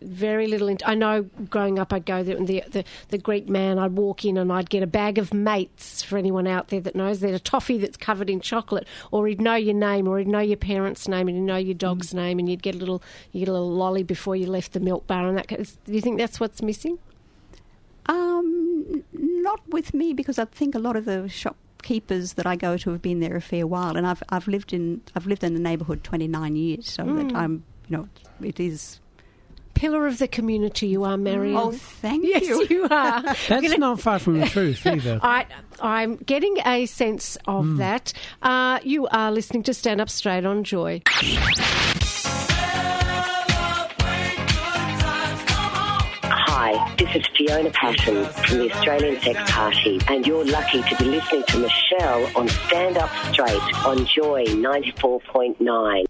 [0.00, 0.68] very little.
[0.68, 3.78] Int- I know, growing up, I'd go there, and the, the the Greek man.
[3.78, 6.94] I'd walk in, and I'd get a bag of mates for anyone out there that
[6.96, 7.20] knows.
[7.20, 10.40] There's a toffee that's covered in chocolate, or he'd know your name, or he'd know
[10.40, 13.02] your parents' name, and he'd know your dog's name, and you'd get a little
[13.32, 15.48] you get a little lolly before you left the milk bar, and that.
[15.48, 16.98] Do you think that's what's missing?
[18.06, 22.56] Um, not with me because I think a lot of the shop keepers that I
[22.56, 25.44] go to have been there a fair while, and I've I've lived in I've lived
[25.44, 27.28] in the neighbourhood twenty nine years, so Mm.
[27.28, 28.08] that I'm you know
[28.42, 28.98] it is.
[29.82, 31.56] Pillar of the community, you are, Marion.
[31.56, 32.64] Oh, thank yes, you.
[32.70, 33.20] you are.
[33.48, 35.18] That's not far from the truth either.
[35.20, 35.44] I,
[35.80, 37.76] I'm getting a sense of Hmm.
[37.78, 38.12] that.
[38.42, 41.02] Uh, you are listening to Stand Up Straight on Joy.
[46.24, 51.04] Hi, this is Fiona Patten from the Australian Sex Party, and you're lucky to be
[51.06, 56.04] listening to Michelle on Stand Up Straight on Joy 94.9.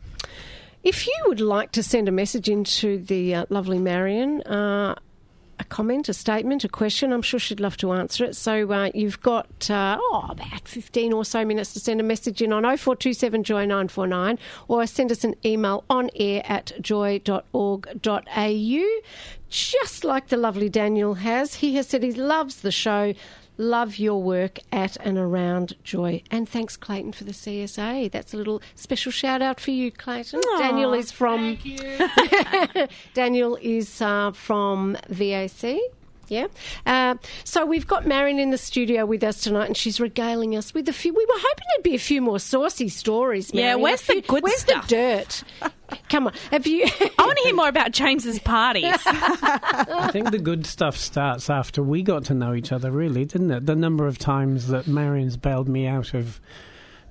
[0.82, 4.96] If you would like to send a message into the uh, lovely Marion, uh,
[5.60, 8.34] a comment, a statement, a question, I'm sure she'd love to answer it.
[8.34, 12.42] So uh, you've got uh, oh, about 15 or so minutes to send a message
[12.42, 17.40] in on 0427 Joy 949 or send us an email on air at joy.org.au.
[19.48, 23.14] Just like the lovely Daniel has, he has said he loves the show.
[23.58, 26.22] Love your work at and around Joy.
[26.30, 28.10] And thanks, Clayton, for the CSA.
[28.10, 30.40] That's a little special shout out for you, Clayton.
[30.40, 31.58] Aw, Daniel is from.
[33.14, 35.78] Daniel is uh, from VAC.
[36.32, 36.46] Yeah.
[36.86, 40.72] Uh, so we've got Marion in the studio with us tonight, and she's regaling us
[40.72, 41.12] with a few.
[41.12, 43.50] We were hoping there'd be a few more saucy stories.
[43.52, 44.88] Yeah, where's few- the good where's stuff?
[44.88, 45.44] the dirt?
[46.08, 46.84] Come on, have you?
[46.86, 48.94] I want to hear more about James's parties.
[49.06, 53.50] I think the good stuff starts after we got to know each other, really, didn't
[53.50, 53.66] it?
[53.66, 56.40] The number of times that Marion's bailed me out of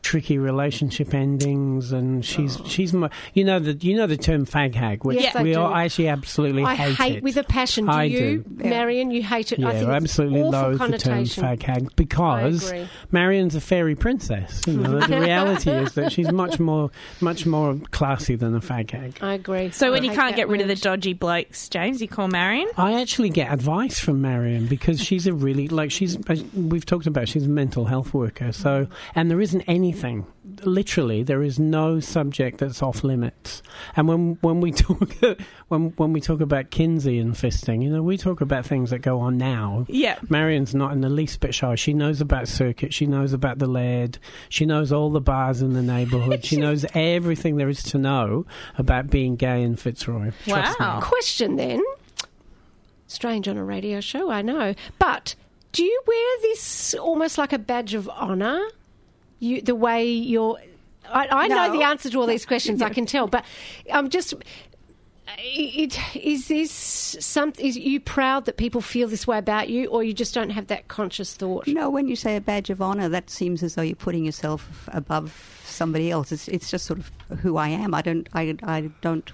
[0.01, 2.65] tricky relationship endings, and she's oh.
[2.65, 5.53] she's my, you know the you know the term fag hag, which Yes, I we
[5.53, 5.59] do.
[5.59, 7.23] all, I actually absolutely I hate, hate it.
[7.23, 7.85] with a passion.
[7.85, 8.69] Do I you, do.
[8.69, 9.11] Marion?
[9.11, 9.59] You hate it.
[9.59, 11.43] Yeah, I think absolutely awful loathe the term connotation.
[11.43, 12.73] fag hag because
[13.11, 14.61] Marion's a fairy princess.
[14.67, 18.59] You know, the, the reality is that she's much more much more classy than a
[18.59, 19.17] fag hag.
[19.21, 19.71] I agree.
[19.71, 22.69] So when you can't that get rid of the dodgy blokes, James, you call Marion.
[22.77, 26.17] I actually get advice from Marion because she's a really like she's
[26.53, 30.25] we've talked about she's a mental health worker so and there isn't anything
[30.63, 33.61] literally there is no subject that's off limits
[33.95, 35.11] and when when we talk
[35.67, 38.99] when when we talk about Kinsey and fisting you know we talk about things that
[38.99, 40.17] go on now Yeah.
[40.29, 43.67] Marion's not in the least bit shy she knows about circuit she knows about the
[43.67, 44.17] lead
[44.49, 48.45] she knows all the bars in the neighbourhood she knows everything there is to know
[48.77, 50.85] about being gay in Fitzroy Trust me.
[50.85, 50.99] Wow.
[51.01, 51.81] Question then.
[53.07, 54.73] Strange on a radio show, I know.
[54.97, 55.35] But
[55.73, 58.61] do you wear this almost like a badge of honour?
[59.41, 60.57] You, the way you're.
[61.09, 62.81] I, I know the answer to all these questions.
[62.81, 63.43] I can tell, but
[63.91, 64.33] I'm just.
[65.37, 67.65] It, is this something?
[67.65, 70.67] Is you proud that people feel this way about you, or you just don't have
[70.67, 71.67] that conscious thought?
[71.67, 74.87] No, when you say a badge of honour, that seems as though you're putting yourself
[74.91, 76.31] above somebody else.
[76.31, 77.93] It's, it's just sort of who I am.
[77.93, 79.31] I don't, I, I don't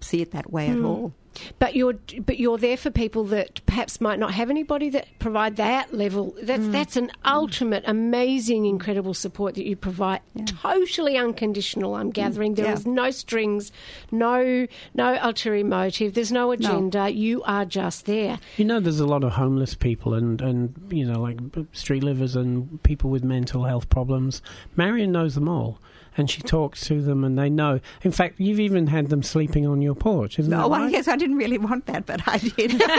[0.00, 0.86] see it that way at hmm.
[0.86, 1.14] all.
[1.58, 5.56] But you're but you're there for people that perhaps might not have anybody that provide
[5.56, 6.34] that level.
[6.42, 6.72] That's mm.
[6.72, 10.20] that's an ultimate, amazing, incredible support that you provide.
[10.46, 11.94] Totally unconditional.
[11.94, 12.14] I'm mm.
[12.14, 12.72] gathering there Yeah.
[12.74, 13.72] is no strings,
[14.10, 16.14] no no ulterior motive.
[16.14, 17.10] There's no agenda.
[17.10, 18.38] You are just there.
[18.56, 21.38] You know, there's a lot of homeless people and, and you know, like
[21.72, 24.42] street livers and people with mental health problems.
[24.76, 25.78] Marion knows them all.
[26.18, 27.80] And she talks to them and they know.
[28.02, 30.90] In fact, you've even had them sleeping on your porch, isn't No, that well, right?
[30.90, 32.80] yes, I didn't really want that, but I did.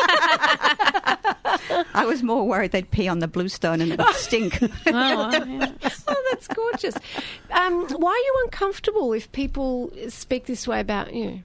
[1.94, 4.60] I was more worried they'd pee on the bluestone and it would stink.
[4.88, 5.72] Oh, yeah.
[6.08, 6.96] Oh, that's gorgeous.
[7.52, 11.44] Um, why are you uncomfortable if people speak this way about you?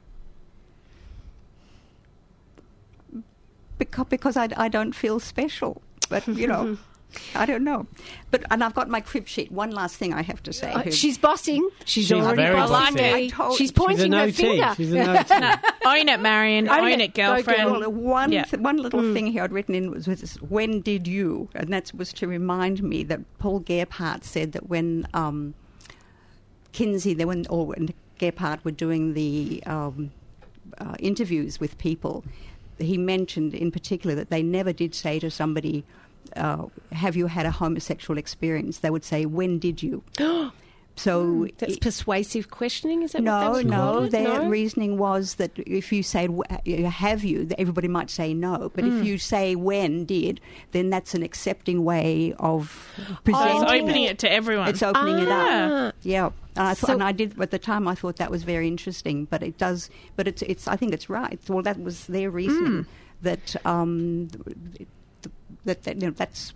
[3.78, 5.82] because because I, I don't feel special.
[6.08, 6.78] But you know,
[7.34, 7.86] I don't know.
[8.30, 9.52] But and I've got my crib sheet.
[9.52, 10.72] One last thing I have to say.
[10.72, 11.68] Uh, she's bossing.
[11.84, 12.94] She's, She's already very bossing bossy.
[12.94, 13.24] me.
[13.26, 14.32] I told- She's She's pointing an her OT.
[14.32, 14.74] finger.
[14.76, 15.28] She's an OT.
[15.84, 16.68] No, own it, Marion.
[16.68, 17.00] Own Own, it.
[17.00, 17.68] it, Go, girlfriend.
[17.82, 17.90] girl.
[17.92, 18.44] One Yeah.
[18.44, 21.48] th- one little thing here I'd written in was, was when did you?
[21.54, 25.54] And that was to remind me that Paul Gebhard said that when um,
[26.72, 30.12] Kinsey, they when or when Gebhard were doing the um,
[30.78, 32.24] uh, interviews with people,
[32.78, 35.84] he mentioned in particular that they never did say to somebody,
[36.36, 40.02] uh, "Have you had a homosexual experience?" They would say, "When did you?"
[40.94, 44.06] So That's persuasive questioning, is that no, that no.
[44.08, 44.48] Their no?
[44.50, 46.28] reasoning was that if you say
[46.84, 48.70] "have you," everybody might say no.
[48.74, 50.38] But if you say "when did,"
[50.72, 53.62] then that's an accepting way of Oh, presenting.
[53.62, 54.68] it's opening it to everyone.
[54.68, 55.86] It's opening it Ah.
[55.88, 55.94] up.
[56.02, 57.88] Yeah, and I, thought, So- and I did at the time.
[57.88, 59.24] I thought that was very interesting.
[59.24, 59.88] But it does.
[60.16, 60.42] But it's.
[60.42, 60.68] It's.
[60.68, 61.40] I think it's right.
[61.48, 62.84] Well, that was their reasoning
[63.22, 64.28] that um,
[64.76, 64.88] th-
[65.64, 66.52] that, that you know, that's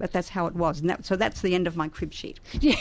[0.00, 0.80] but that's how it was.
[0.80, 2.40] And that, so that's the end of my crib sheet.
[2.60, 2.74] Yeah.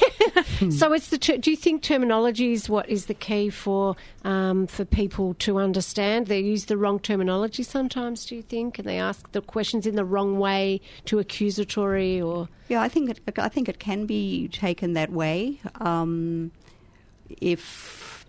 [0.70, 1.18] so it's the.
[1.18, 5.58] Ter- do you think terminology is what is the key for um, for people to
[5.58, 6.28] understand?
[6.28, 8.26] They use the wrong terminology sometimes.
[8.26, 12.48] Do you think, and they ask the questions in the wrong way, too accusatory, or
[12.68, 15.60] Yeah, I think it, I think it can be taken that way.
[15.80, 16.52] Um,
[17.42, 18.26] if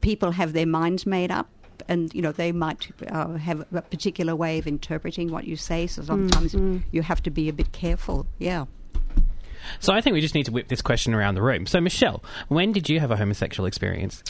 [0.00, 1.48] people have their minds made up,
[1.90, 5.86] and you know they might uh, have a particular way of interpreting what you say,
[5.86, 6.82] so sometimes mm.
[6.92, 8.26] you have to be a bit careful.
[8.38, 8.64] Yeah.
[9.80, 11.66] So I think we just need to whip this question around the room.
[11.66, 14.22] So Michelle, when did you have a homosexual experience?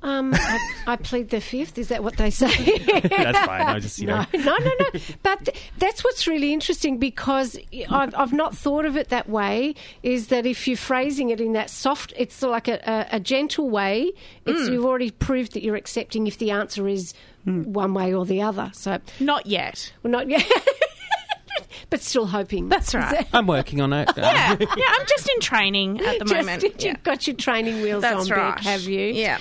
[0.00, 1.76] Um, I, I plead the fifth.
[1.76, 2.46] Is that what they say?
[3.02, 3.62] That's fine.
[3.62, 4.26] I just, you no, know.
[4.34, 5.00] no, no, no.
[5.24, 7.58] But th- that's what's really interesting because
[7.90, 9.74] I've, I've not thought of it that way.
[10.04, 13.68] Is that if you're phrasing it in that soft, it's like a, a, a gentle
[13.70, 14.12] way.
[14.46, 14.72] It's Mm.
[14.72, 17.12] you've already proved that you're accepting if the answer is
[17.44, 18.70] one way or the other.
[18.74, 19.92] So not yet.
[20.02, 20.44] Well, not yet.
[21.90, 22.68] but still hoping.
[22.68, 23.26] That's right.
[23.32, 24.08] I'm working on it.
[24.16, 24.66] yeah, yeah.
[24.68, 26.62] I'm just in training at the Just- moment.
[26.62, 26.96] You've Yeah.
[27.02, 28.56] got your training wheels That's on right.
[28.56, 29.00] deck, have you?
[29.00, 29.38] Yeah.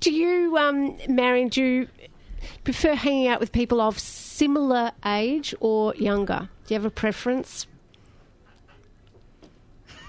[0.00, 1.88] Do you, um, Marion, do you
[2.64, 6.48] prefer hanging out with people of similar age or younger?
[6.66, 7.66] Do you have a preference?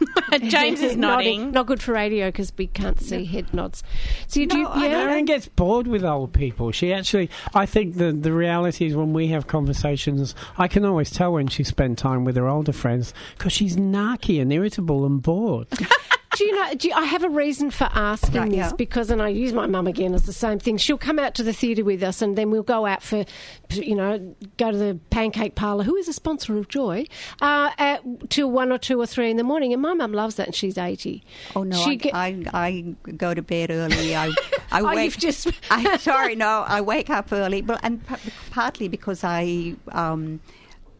[0.48, 1.52] James is nodding.
[1.52, 3.84] Not good for radio because we can't see head nods.
[4.28, 5.06] So you do, No, yeah.
[5.06, 6.72] Marion gets bored with old people.
[6.72, 11.12] She actually, I think the the reality is when we have conversations, I can always
[11.12, 15.22] tell when she spent time with her older friends because she's narky and irritable and
[15.22, 15.68] bored.
[16.42, 16.74] Do you know?
[16.74, 18.72] Do you, I have a reason for asking Right, this yeah.
[18.76, 20.78] because, and I use my mum again as the same thing.
[20.78, 23.26] She'll come out to the theatre with us, and then we'll go out for,
[23.70, 27.06] you know, go to the pancake parlour, who is a sponsor of Joy,
[27.42, 29.72] uh, at, till one or two or three in the morning.
[29.72, 31.24] And my mum loves that, and she's eighty.
[31.56, 34.16] Oh no, I, get- I, I go to bed early.
[34.16, 34.32] I,
[34.72, 35.06] I Oh, wake.
[35.06, 39.76] you've just- I, sorry, no, I wake up early, but and p- partly because I.
[39.90, 40.40] Um,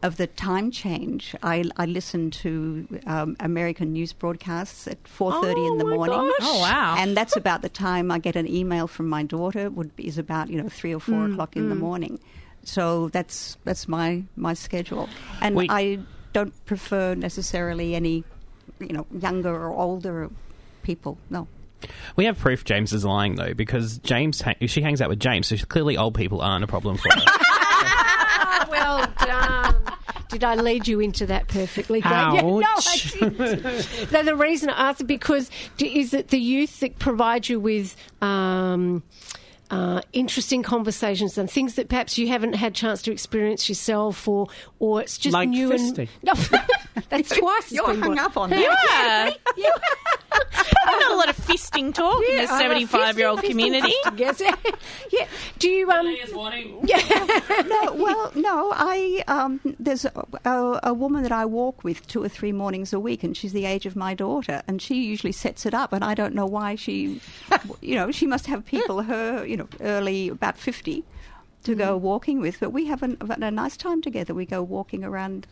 [0.02, 5.60] of the time change, I, I listen to um, American news broadcasts at four thirty
[5.60, 6.16] Oh, in the my morning.
[6.18, 6.32] gosh.
[6.40, 6.96] Oh, wow.
[6.98, 9.70] And that's about the time I get an email from my daughter.
[9.70, 11.78] Would be, is about you know three or four Mm, o'clock in the mm.
[11.80, 12.20] morning.
[12.64, 15.08] So that's that's my my schedule,
[15.40, 15.70] and Wait.
[15.70, 15.98] I
[16.32, 18.24] don't prefer necessarily any
[18.80, 20.30] you know younger or older
[20.82, 21.18] people.
[21.30, 21.46] No.
[22.14, 25.48] We have proof James is lying though, because James ha- she hangs out with James,
[25.48, 27.20] so clearly old people aren't a problem for her.
[29.32, 29.96] Well done.
[30.28, 32.00] Did I lead you into that perfectly?
[32.00, 32.10] Great.
[32.10, 34.12] Yeah, no, I didn't.
[34.12, 37.94] no, the reason I asked it because is it the youth that provide you with
[38.22, 39.02] um,
[39.70, 44.48] uh, interesting conversations and things that perhaps you haven't had chance to experience yourself, or
[44.78, 46.08] or it's just Like new fisting.
[46.08, 46.32] and no,
[47.10, 47.70] that's twice.
[47.72, 49.36] You're hung what- up on that.
[49.56, 49.68] Yeah.
[50.30, 53.48] Probably not a lot of fisting talk in Yeah, the 75 year old fisting, fisting,
[53.50, 53.94] community.
[54.04, 54.40] fisting, yes.
[55.12, 55.26] yeah.
[55.58, 56.06] Do you um?
[56.84, 57.62] Yeah.
[57.66, 58.72] no, well, no.
[58.74, 60.12] I um, there's a,
[60.44, 63.52] a, a woman that I walk with two or three mornings a week, and she's
[63.52, 66.46] the age of my daughter, and she usually sets it up, and I don't know
[66.46, 67.20] why she,
[67.80, 71.04] you know, she must have people her, you know, early about fifty,
[71.64, 72.58] to go walking with.
[72.60, 74.34] But we have an, a nice time together.
[74.34, 75.46] We go walking around,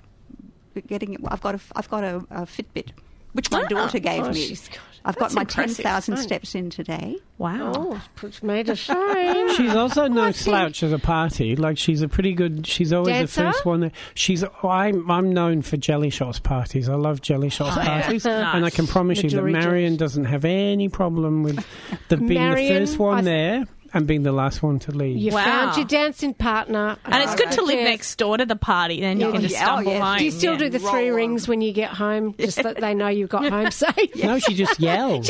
[0.86, 1.16] getting.
[1.28, 2.90] I've got a I've got a, a Fitbit,
[3.32, 4.34] which my daughter gave Oh, me.
[4.46, 5.82] she's got- I've got That's my ten impressive.
[5.82, 6.22] thousand Right.
[6.24, 7.16] steps in today.
[7.38, 7.72] Wow.
[7.74, 9.54] Oh, puts me to shame.
[9.56, 11.56] She's also no oh, slouch at a party.
[11.56, 12.66] Like she's a pretty good.
[12.66, 13.44] She's always Dancer?
[13.44, 13.80] the first one.
[13.80, 14.44] That, she's.
[14.62, 15.10] I'm.
[15.10, 16.86] I'm known for jelly shots parties.
[16.90, 18.02] I love jelly shots Oh, yeah.
[18.02, 18.54] parties, Nice.
[18.54, 21.64] and I can promise The you that Marion doesn't have any problem with
[22.10, 24.92] the being Marion, the first one I th- there and being the last one to
[24.92, 25.16] leave.
[25.16, 25.44] You Wow.
[25.44, 29.20] found your dancing partner, And it's good to live next door to the party, then
[29.20, 29.32] you Yeah.
[29.32, 30.08] can just Yeah, oh, stumble yeah.
[30.10, 30.18] home.
[30.18, 30.58] Do you still yeah.
[30.58, 33.48] do the three Roll rings when you get home, just that they know you've got
[33.50, 34.14] home safe?
[34.22, 35.26] No, she just yells.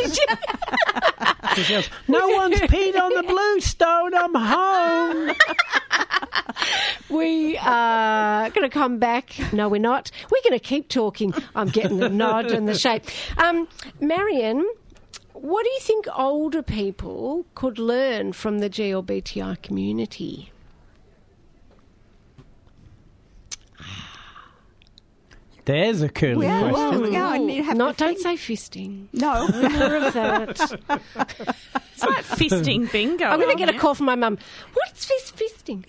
[1.57, 4.15] She yells, no one's peed on the blue stone.
[4.15, 5.35] I'm home.
[7.09, 9.35] We are going to come back.
[9.53, 10.11] No, we're not.
[10.31, 11.35] We're going to keep talking.
[11.57, 13.05] I'm getting the nod and the shape.
[13.37, 13.67] Um,
[14.01, 14.65] Marion,
[15.41, 20.53] what do you think older people could learn from the GLBTI community?
[25.67, 27.01] There's a curly Yeah, question.
[27.03, 29.07] well, yeah, I need- have Not, to don't say fisting.
[29.13, 29.47] No.
[29.49, 31.55] More of that.
[32.01, 33.27] It's like fisting bingo.
[33.27, 33.79] I'm going to get a yeah.
[33.79, 34.39] call from my mum.
[34.73, 35.85] What's fist fisting?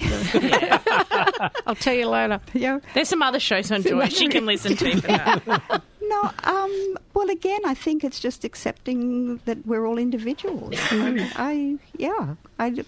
[1.65, 2.41] I'll tell you later.
[2.53, 2.79] yeah.
[2.93, 5.81] There's some other shows on Joy she can listen to for that.
[6.11, 10.75] No, um, well, again, I think it's just accepting that we're all individuals.
[10.91, 12.83] I, I, yeah, I,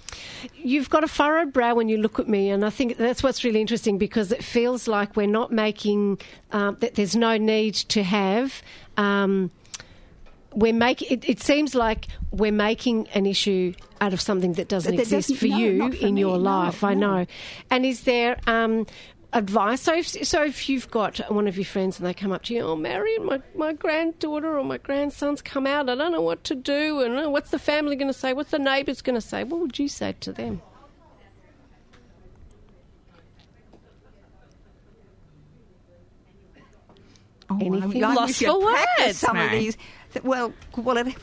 [0.55, 3.43] You've got a furrowed brow when you look at me, and I think that's what's
[3.45, 6.19] really interesting because it feels like we're not making
[6.51, 6.95] um, that.
[6.95, 8.61] There's no need to have.
[8.97, 9.51] Um,
[10.53, 11.07] we're making.
[11.11, 15.29] It, it seems like we're making an issue out of something that doesn't That exist
[15.29, 16.83] doesn't- for no, you for in me, your no, life.
[16.83, 17.25] I know.
[17.71, 18.37] And is there?
[18.47, 18.85] Um,
[19.33, 19.81] advice.
[19.81, 22.53] So if, so if you've got one of your friends and they come up to
[22.53, 26.43] you, oh, Marion, my, my granddaughter or my grandson's come out, I don't know what
[26.45, 29.43] to do, and what's the family going to say, what's the neighbours going to say,
[29.43, 30.61] what would you say to them?
[37.49, 38.03] Oh, Anything?
[38.03, 39.77] I, Lost for words, Some of these.
[40.23, 41.15] Well, well, it,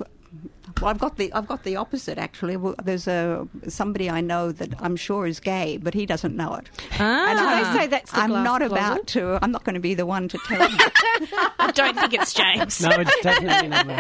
[0.80, 2.56] well, I've got the I've got the opposite actually.
[2.56, 6.54] Well, there's a somebody I know that I'm sure is gay, but he doesn't know
[6.54, 6.68] it.
[6.98, 7.30] Ah.
[7.30, 8.76] And I'm, say that's the I'm glass not closet?
[8.76, 9.38] about to.
[9.42, 10.78] I'm not going to be the one to tell him.
[11.58, 12.80] I don't think it's James.
[12.80, 13.96] No, it's definitely not me.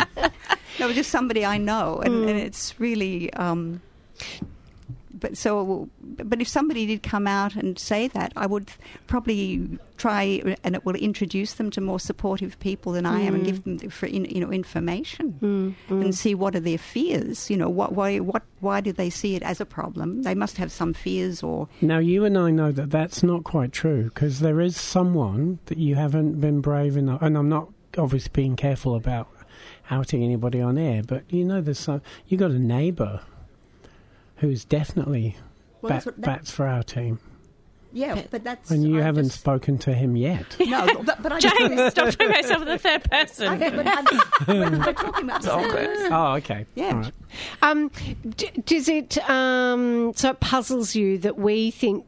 [0.78, 2.28] no, just somebody I know, and, Hmm.
[2.28, 3.32] and it's really.
[3.34, 3.80] Um,
[5.20, 8.70] but so, but if somebody did come out and say that, I would
[9.06, 13.42] probably try, and it will introduce them to more supportive people than I am, and
[13.42, 13.50] hmm.
[13.50, 16.02] give them, for, in- you know, information hmm, hmm.
[16.02, 17.50] and see what are their fears.
[17.50, 20.22] You know, what, why, what, why do they see it as a problem?
[20.22, 23.72] They must have some fears, or Now, you and I know that that's not quite
[23.72, 27.68] true because there is someone that you haven't been brave enough, and I'm not
[27.98, 29.28] obviously being careful about
[29.90, 33.20] outing anybody on air, but you know, there's some, you got a neighbour
[34.40, 35.36] who's definitely
[35.80, 37.20] Well, bat, what- bats for our team,
[37.92, 40.44] yeah, but that's and you I haven't just- spoken to him yet.
[40.60, 43.54] no, but, but I James, stop talking about yourself in the third person.
[43.54, 45.46] Okay, but I- we're, we're talking about
[46.12, 46.66] oh, okay.
[46.74, 46.86] Yeah.
[46.94, 47.12] All right.
[47.62, 47.90] Um,
[48.36, 52.06] d- does it um, so it puzzles you that we think?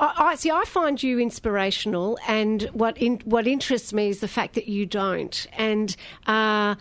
[0.00, 0.50] I, I see.
[0.50, 4.86] I find you inspirational, and what in, what interests me is the fact that you
[4.86, 5.46] don't.
[5.56, 5.94] And
[6.26, 6.74] uh,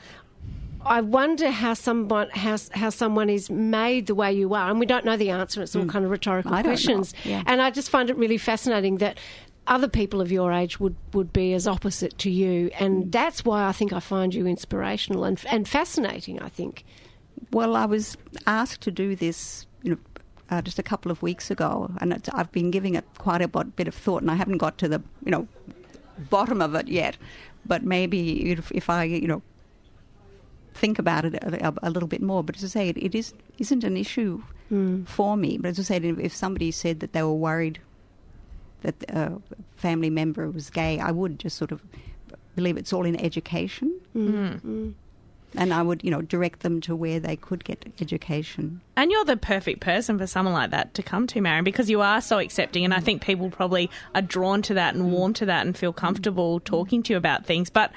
[0.85, 4.85] I wonder how someone how, how someone is made the way you are, and we
[4.85, 5.61] don't know the answer.
[5.61, 6.53] It's all kind of rhetorical.
[6.53, 7.43] I questions, Yeah.
[7.45, 9.17] and I just find it really fascinating that.
[9.65, 13.65] Other people of your age would, would be as opposite to you, and that's why
[13.65, 16.41] I think I find you inspirational and, and fascinating.
[16.41, 16.83] I think.
[17.53, 19.97] Well, I was asked to do this, you know,
[20.49, 23.47] uh, just a couple of weeks ago, and it's, I've been giving it quite a
[23.47, 25.47] bit, bit of thought, and I haven't got to the, you know,
[26.29, 27.15] bottom of it yet.
[27.65, 29.41] But maybe if, if I, you know,
[30.73, 32.43] think about it a, a little bit more.
[32.43, 35.03] But as I say, it, it is isn't an issue hmm.
[35.05, 35.57] for me.
[35.57, 37.79] But as I said, if somebody said that they were worried
[38.81, 41.81] that uh, a family member was gay, I would just sort of
[42.55, 43.99] believe it's all in education.
[44.13, 44.47] Hmm.
[44.53, 44.89] Hmm.
[45.55, 48.81] And I would, you know, direct them to where they could get education.
[48.97, 52.01] And you're the perfect person for someone like that to come to, Marion, because you
[52.01, 52.83] are so accepting.
[52.83, 55.93] And I think people probably are drawn to that and warm to that and feel
[55.93, 57.69] comfortable talking to you about things.
[57.69, 57.91] But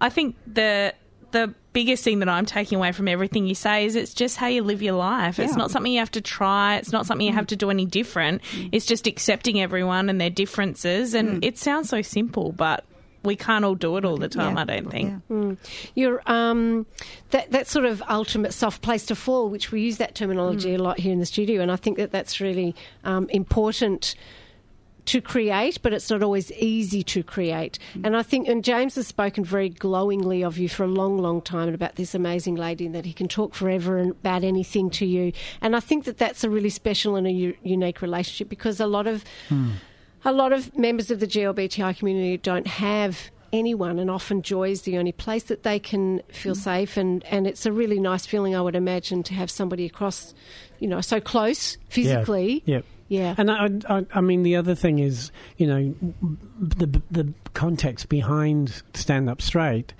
[0.00, 0.94] I think the
[1.32, 4.46] the biggest thing that I'm taking away from everything you say is it's just how
[4.46, 5.38] you live your life.
[5.38, 6.76] It's not something you have to try.
[6.76, 8.42] It's not something you have to do any different.
[8.70, 11.14] It's just accepting everyone and their differences.
[11.14, 12.84] And it sounds so simple, but
[13.24, 14.62] we can't all do it all the time, Yeah.
[14.62, 15.22] I don't think.
[15.30, 15.52] Yeah.
[15.94, 16.86] You're um,
[17.30, 20.78] that that sort of ultimate soft place to fall, which we use that terminology a
[20.78, 22.74] lot here in the studio, and I think that that's really
[23.04, 24.14] um, important
[25.06, 27.78] to create, but it's not always easy to create.
[27.94, 28.06] Mm.
[28.06, 31.42] And I think, and James has spoken very glowingly of you for a long, long
[31.42, 34.90] time and about this amazing lady, and that he can talk forever and about anything
[34.90, 35.32] to you.
[35.60, 38.86] And I think that that's a really special and a u- unique relationship because a
[38.86, 39.72] lot of hmm.
[40.24, 44.82] a lot of members of the GLBTI community don't have anyone, and often joy is
[44.82, 46.60] the only place that they can feel hmm.
[46.60, 46.96] safe.
[46.96, 50.32] And, and it's a really nice feeling, I would imagine, to have somebody across,
[50.78, 52.62] you know, so close physically.
[52.66, 52.82] Yeah.
[53.12, 53.34] Yeah.
[53.36, 55.94] And I, I, I mean, the other thing is, you know,
[56.58, 59.92] the the context behind Stand Up Straight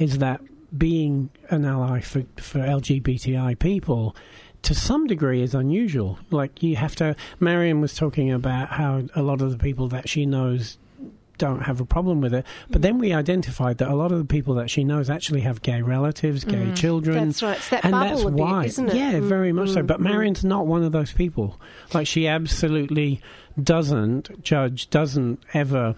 [0.00, 0.40] is that
[0.76, 4.16] being an ally for for LGBTI people.
[4.62, 6.18] To some degree, is unusual.
[6.32, 7.14] Like you have to.
[7.38, 10.76] Marion was talking about how a lot of the people that she knows
[11.38, 12.44] don't have a problem with it.
[12.70, 15.62] But then we identified that a lot of the people that she knows actually have
[15.62, 17.16] gay relatives, gay children.
[17.16, 17.26] Mm.
[17.26, 17.56] That's right.
[17.56, 18.64] It's that and that's a bit, why.
[18.66, 18.94] isn't it?
[18.96, 19.82] Yeah, Mm, very much so.
[19.82, 20.04] mm, But mm.
[20.04, 21.60] Marion's not one of those people.
[21.94, 23.20] Like she absolutely
[23.62, 25.94] doesn't judge, doesn't ever.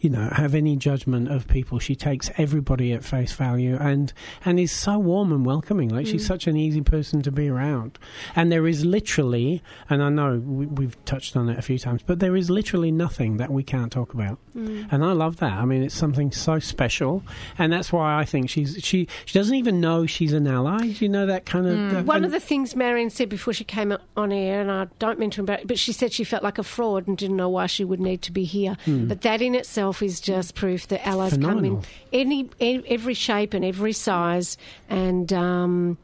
[0.00, 1.78] You know, have any judgment of people.
[1.78, 4.12] She takes everybody at face value, and
[4.44, 5.88] and is so warm and welcoming.
[5.88, 6.10] Like Mm.
[6.12, 7.98] she's such an easy person to be around.
[8.36, 12.02] And there is literally, and I know we, we've touched on it a few times,
[12.06, 14.38] but there is literally nothing that we can't talk about.
[14.56, 14.88] Mm.
[14.92, 15.52] And I love that.
[15.52, 17.22] I mean, it's something so special,
[17.58, 20.84] and that's why I think she's she she doesn't even know she's an ally.
[20.98, 23.96] You know that kind of that- One of the things Marion said before she came
[24.16, 26.62] on air, and I don't mean to embarrass, but she said she felt like a
[26.62, 28.76] fraud and didn't know why she would need to be here.
[28.86, 33.64] But that in itself is just proof that allies come in any every shape and
[33.64, 34.58] every size,
[34.88, 35.98] and um,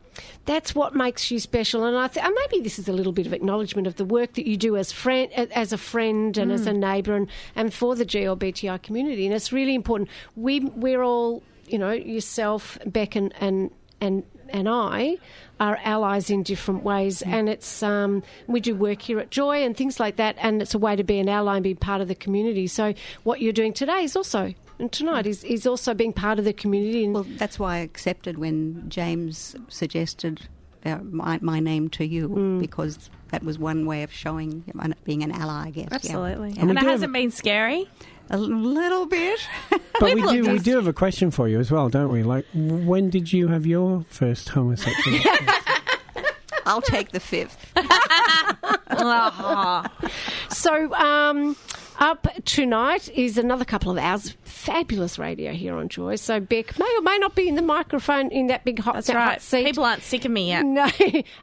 [0.45, 1.85] that's what makes you special.
[1.85, 4.35] And I th- and maybe this is a little bit of acknowledgement of the work
[4.35, 7.95] that you do as friend, as a friend, and as a neighbour, and, and for
[7.95, 9.27] the GLBTI community.
[9.27, 10.09] And it's really important.
[10.37, 13.70] We we're all, you know, yourself, Beck, and and
[14.01, 15.18] and and I
[15.61, 19.77] are allies in different ways, and it's um, we do work here at Joy and
[19.77, 22.09] things like that, and it's a way to be an ally and be part of
[22.09, 22.67] the community.
[22.67, 24.55] So what you're doing today is also.
[24.81, 27.05] And tonight is, is also being part of the community.
[27.05, 30.49] And Well, that's why I accepted when James suggested
[30.85, 32.59] uh, my, my name to you Mm.
[32.59, 34.65] because that was one way of showing
[35.05, 35.67] being an ally.
[35.67, 35.89] I guess.
[35.93, 36.51] Absolutely.
[36.51, 36.63] Yeah.
[36.63, 37.89] And, it hasn't been scary.
[38.31, 39.41] A little bit.
[40.01, 42.25] But we do we do have a question for you as well, don't we?
[42.25, 45.20] Like, when did you have your first homosexual?
[46.66, 47.72] I'll take the fifth.
[50.49, 51.57] So, um,
[51.99, 54.37] up tonight is another couple of hours.
[54.45, 56.16] Fabulous radio here on Joy.
[56.16, 59.07] So, Beck may or may not be in the microphone in that big hot, That's
[59.09, 59.64] that hot seat.
[59.64, 60.64] People aren't sick of me yet.
[60.64, 60.89] No.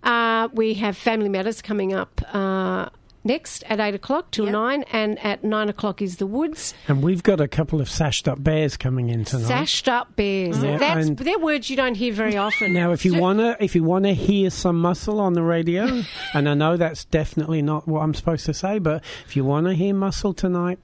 [0.03, 2.89] Uh, we have Family Matters coming up uh,
[3.23, 6.73] next at 8 o'clock till 9, and at 9 o'clock is The Woods.
[6.87, 9.47] and we've got a couple of sashed up bears coming in tonight.
[9.47, 10.61] Sashed up bears.
[10.63, 12.73] Yeah, That's, they're words you don't hear very often.
[12.73, 16.01] Now, if you So- wanna, if you wanna hear some muscle on the radio,
[16.33, 19.73] and I know that's definitely not what I'm supposed to say, but if you wanna
[19.73, 20.79] hear muscle tonight,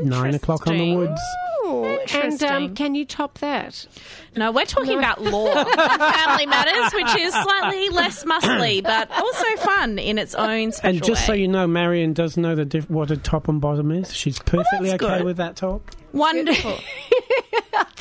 [0.00, 1.20] nine o'clock on the woods.
[1.62, 2.74] Oh, and um, Interesting.
[2.74, 3.86] can you top that?
[4.34, 5.68] No, we're talking about law and
[6.00, 11.04] family matters, which is slightly less muscly, but also fun in its own special And
[11.04, 11.40] just so way.
[11.42, 14.12] you know, Marion does know the diff- what a top and bottom is.
[14.14, 15.24] She's perfectly that's okay good.
[15.24, 15.92] with that talk.
[16.12, 16.72] Wonderful.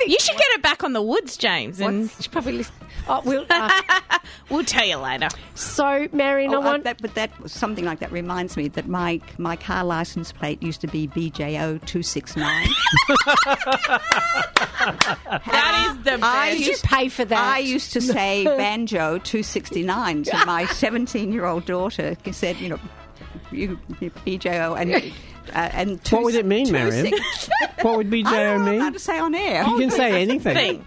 [0.08, 2.74] you should get it back on the woods, James, and She probably listen.
[3.08, 3.82] Oh, we'll, uh,
[4.50, 5.30] we'll tell you later.
[5.56, 6.84] so, Marion, Oh, I uh, want.
[6.86, 10.82] that, but that something like that reminds me that my my car license plate used
[10.82, 12.68] to be BJO two six nine.
[14.80, 16.24] That is the best.
[16.24, 17.56] I Did you pay for that?
[17.56, 22.16] I used to say banjo two sixty nine to my seventeen year old daughter.
[22.24, 22.80] He said, you know,
[23.52, 25.14] you, you BJO and.
[25.52, 27.08] Uh, and two, What would it mean, two Marion?
[27.08, 27.50] six-
[27.82, 28.82] What would I BJO don't know mean?
[28.82, 29.64] how to say on air.
[29.68, 30.86] You can say anything.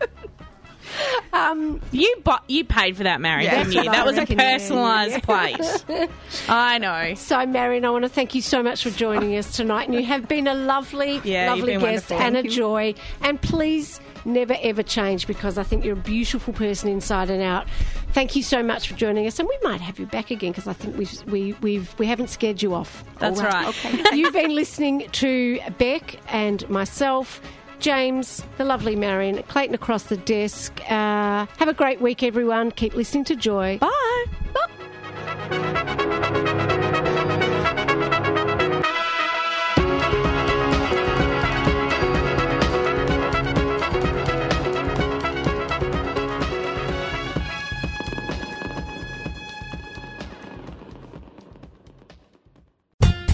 [1.33, 3.91] Um, you bu- you paid for that, Mary, Yeah, didn't you?
[3.91, 6.11] That was a reckon, yeah, personalised plate.
[6.49, 7.15] I know.
[7.15, 9.85] So, Marion, I want to thank you so much for joining us tonight.
[9.89, 12.27] And you have been a lovely, Yeah, you've lovely been guest wonderful.
[12.27, 12.57] and a Thank you.
[12.59, 12.95] joy.
[13.23, 17.67] And please never ever change because I think you're a beautiful person inside and out.
[18.13, 20.67] Thank you so much for joining us, and we might have you back again because
[20.69, 23.05] I think we've we, we've we haven't scared you off.
[23.19, 23.67] That's All right.
[23.69, 24.03] Okay.
[24.19, 27.41] You've been listening to Beck and myself.
[27.83, 30.81] James, the lovely Marion, Clayton across the desk.
[30.89, 32.71] Uh, have a great week, everyone.
[32.71, 33.79] Keep listening to Joy.
[33.79, 35.99] Bye.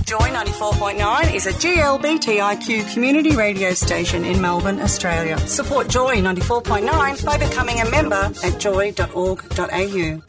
[0.08, 5.36] Joy 94.9 is a GLBTIQ community radio station in Melbourne, Australia.
[5.40, 10.22] Support Joy 94.9 by becoming a member at joy.org.au.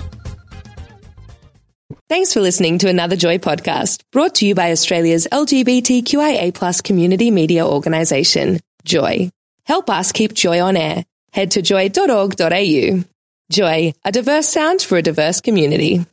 [2.09, 7.65] Thanks for listening to another Joy podcast brought to you by Australia's LGBTQIA community media
[7.65, 9.31] organisation, Joy.
[9.63, 11.05] Help us keep Joy on air.
[11.31, 13.03] Head to joy.org.au.
[13.49, 16.05] Joy, a diverse sound for a diverse community.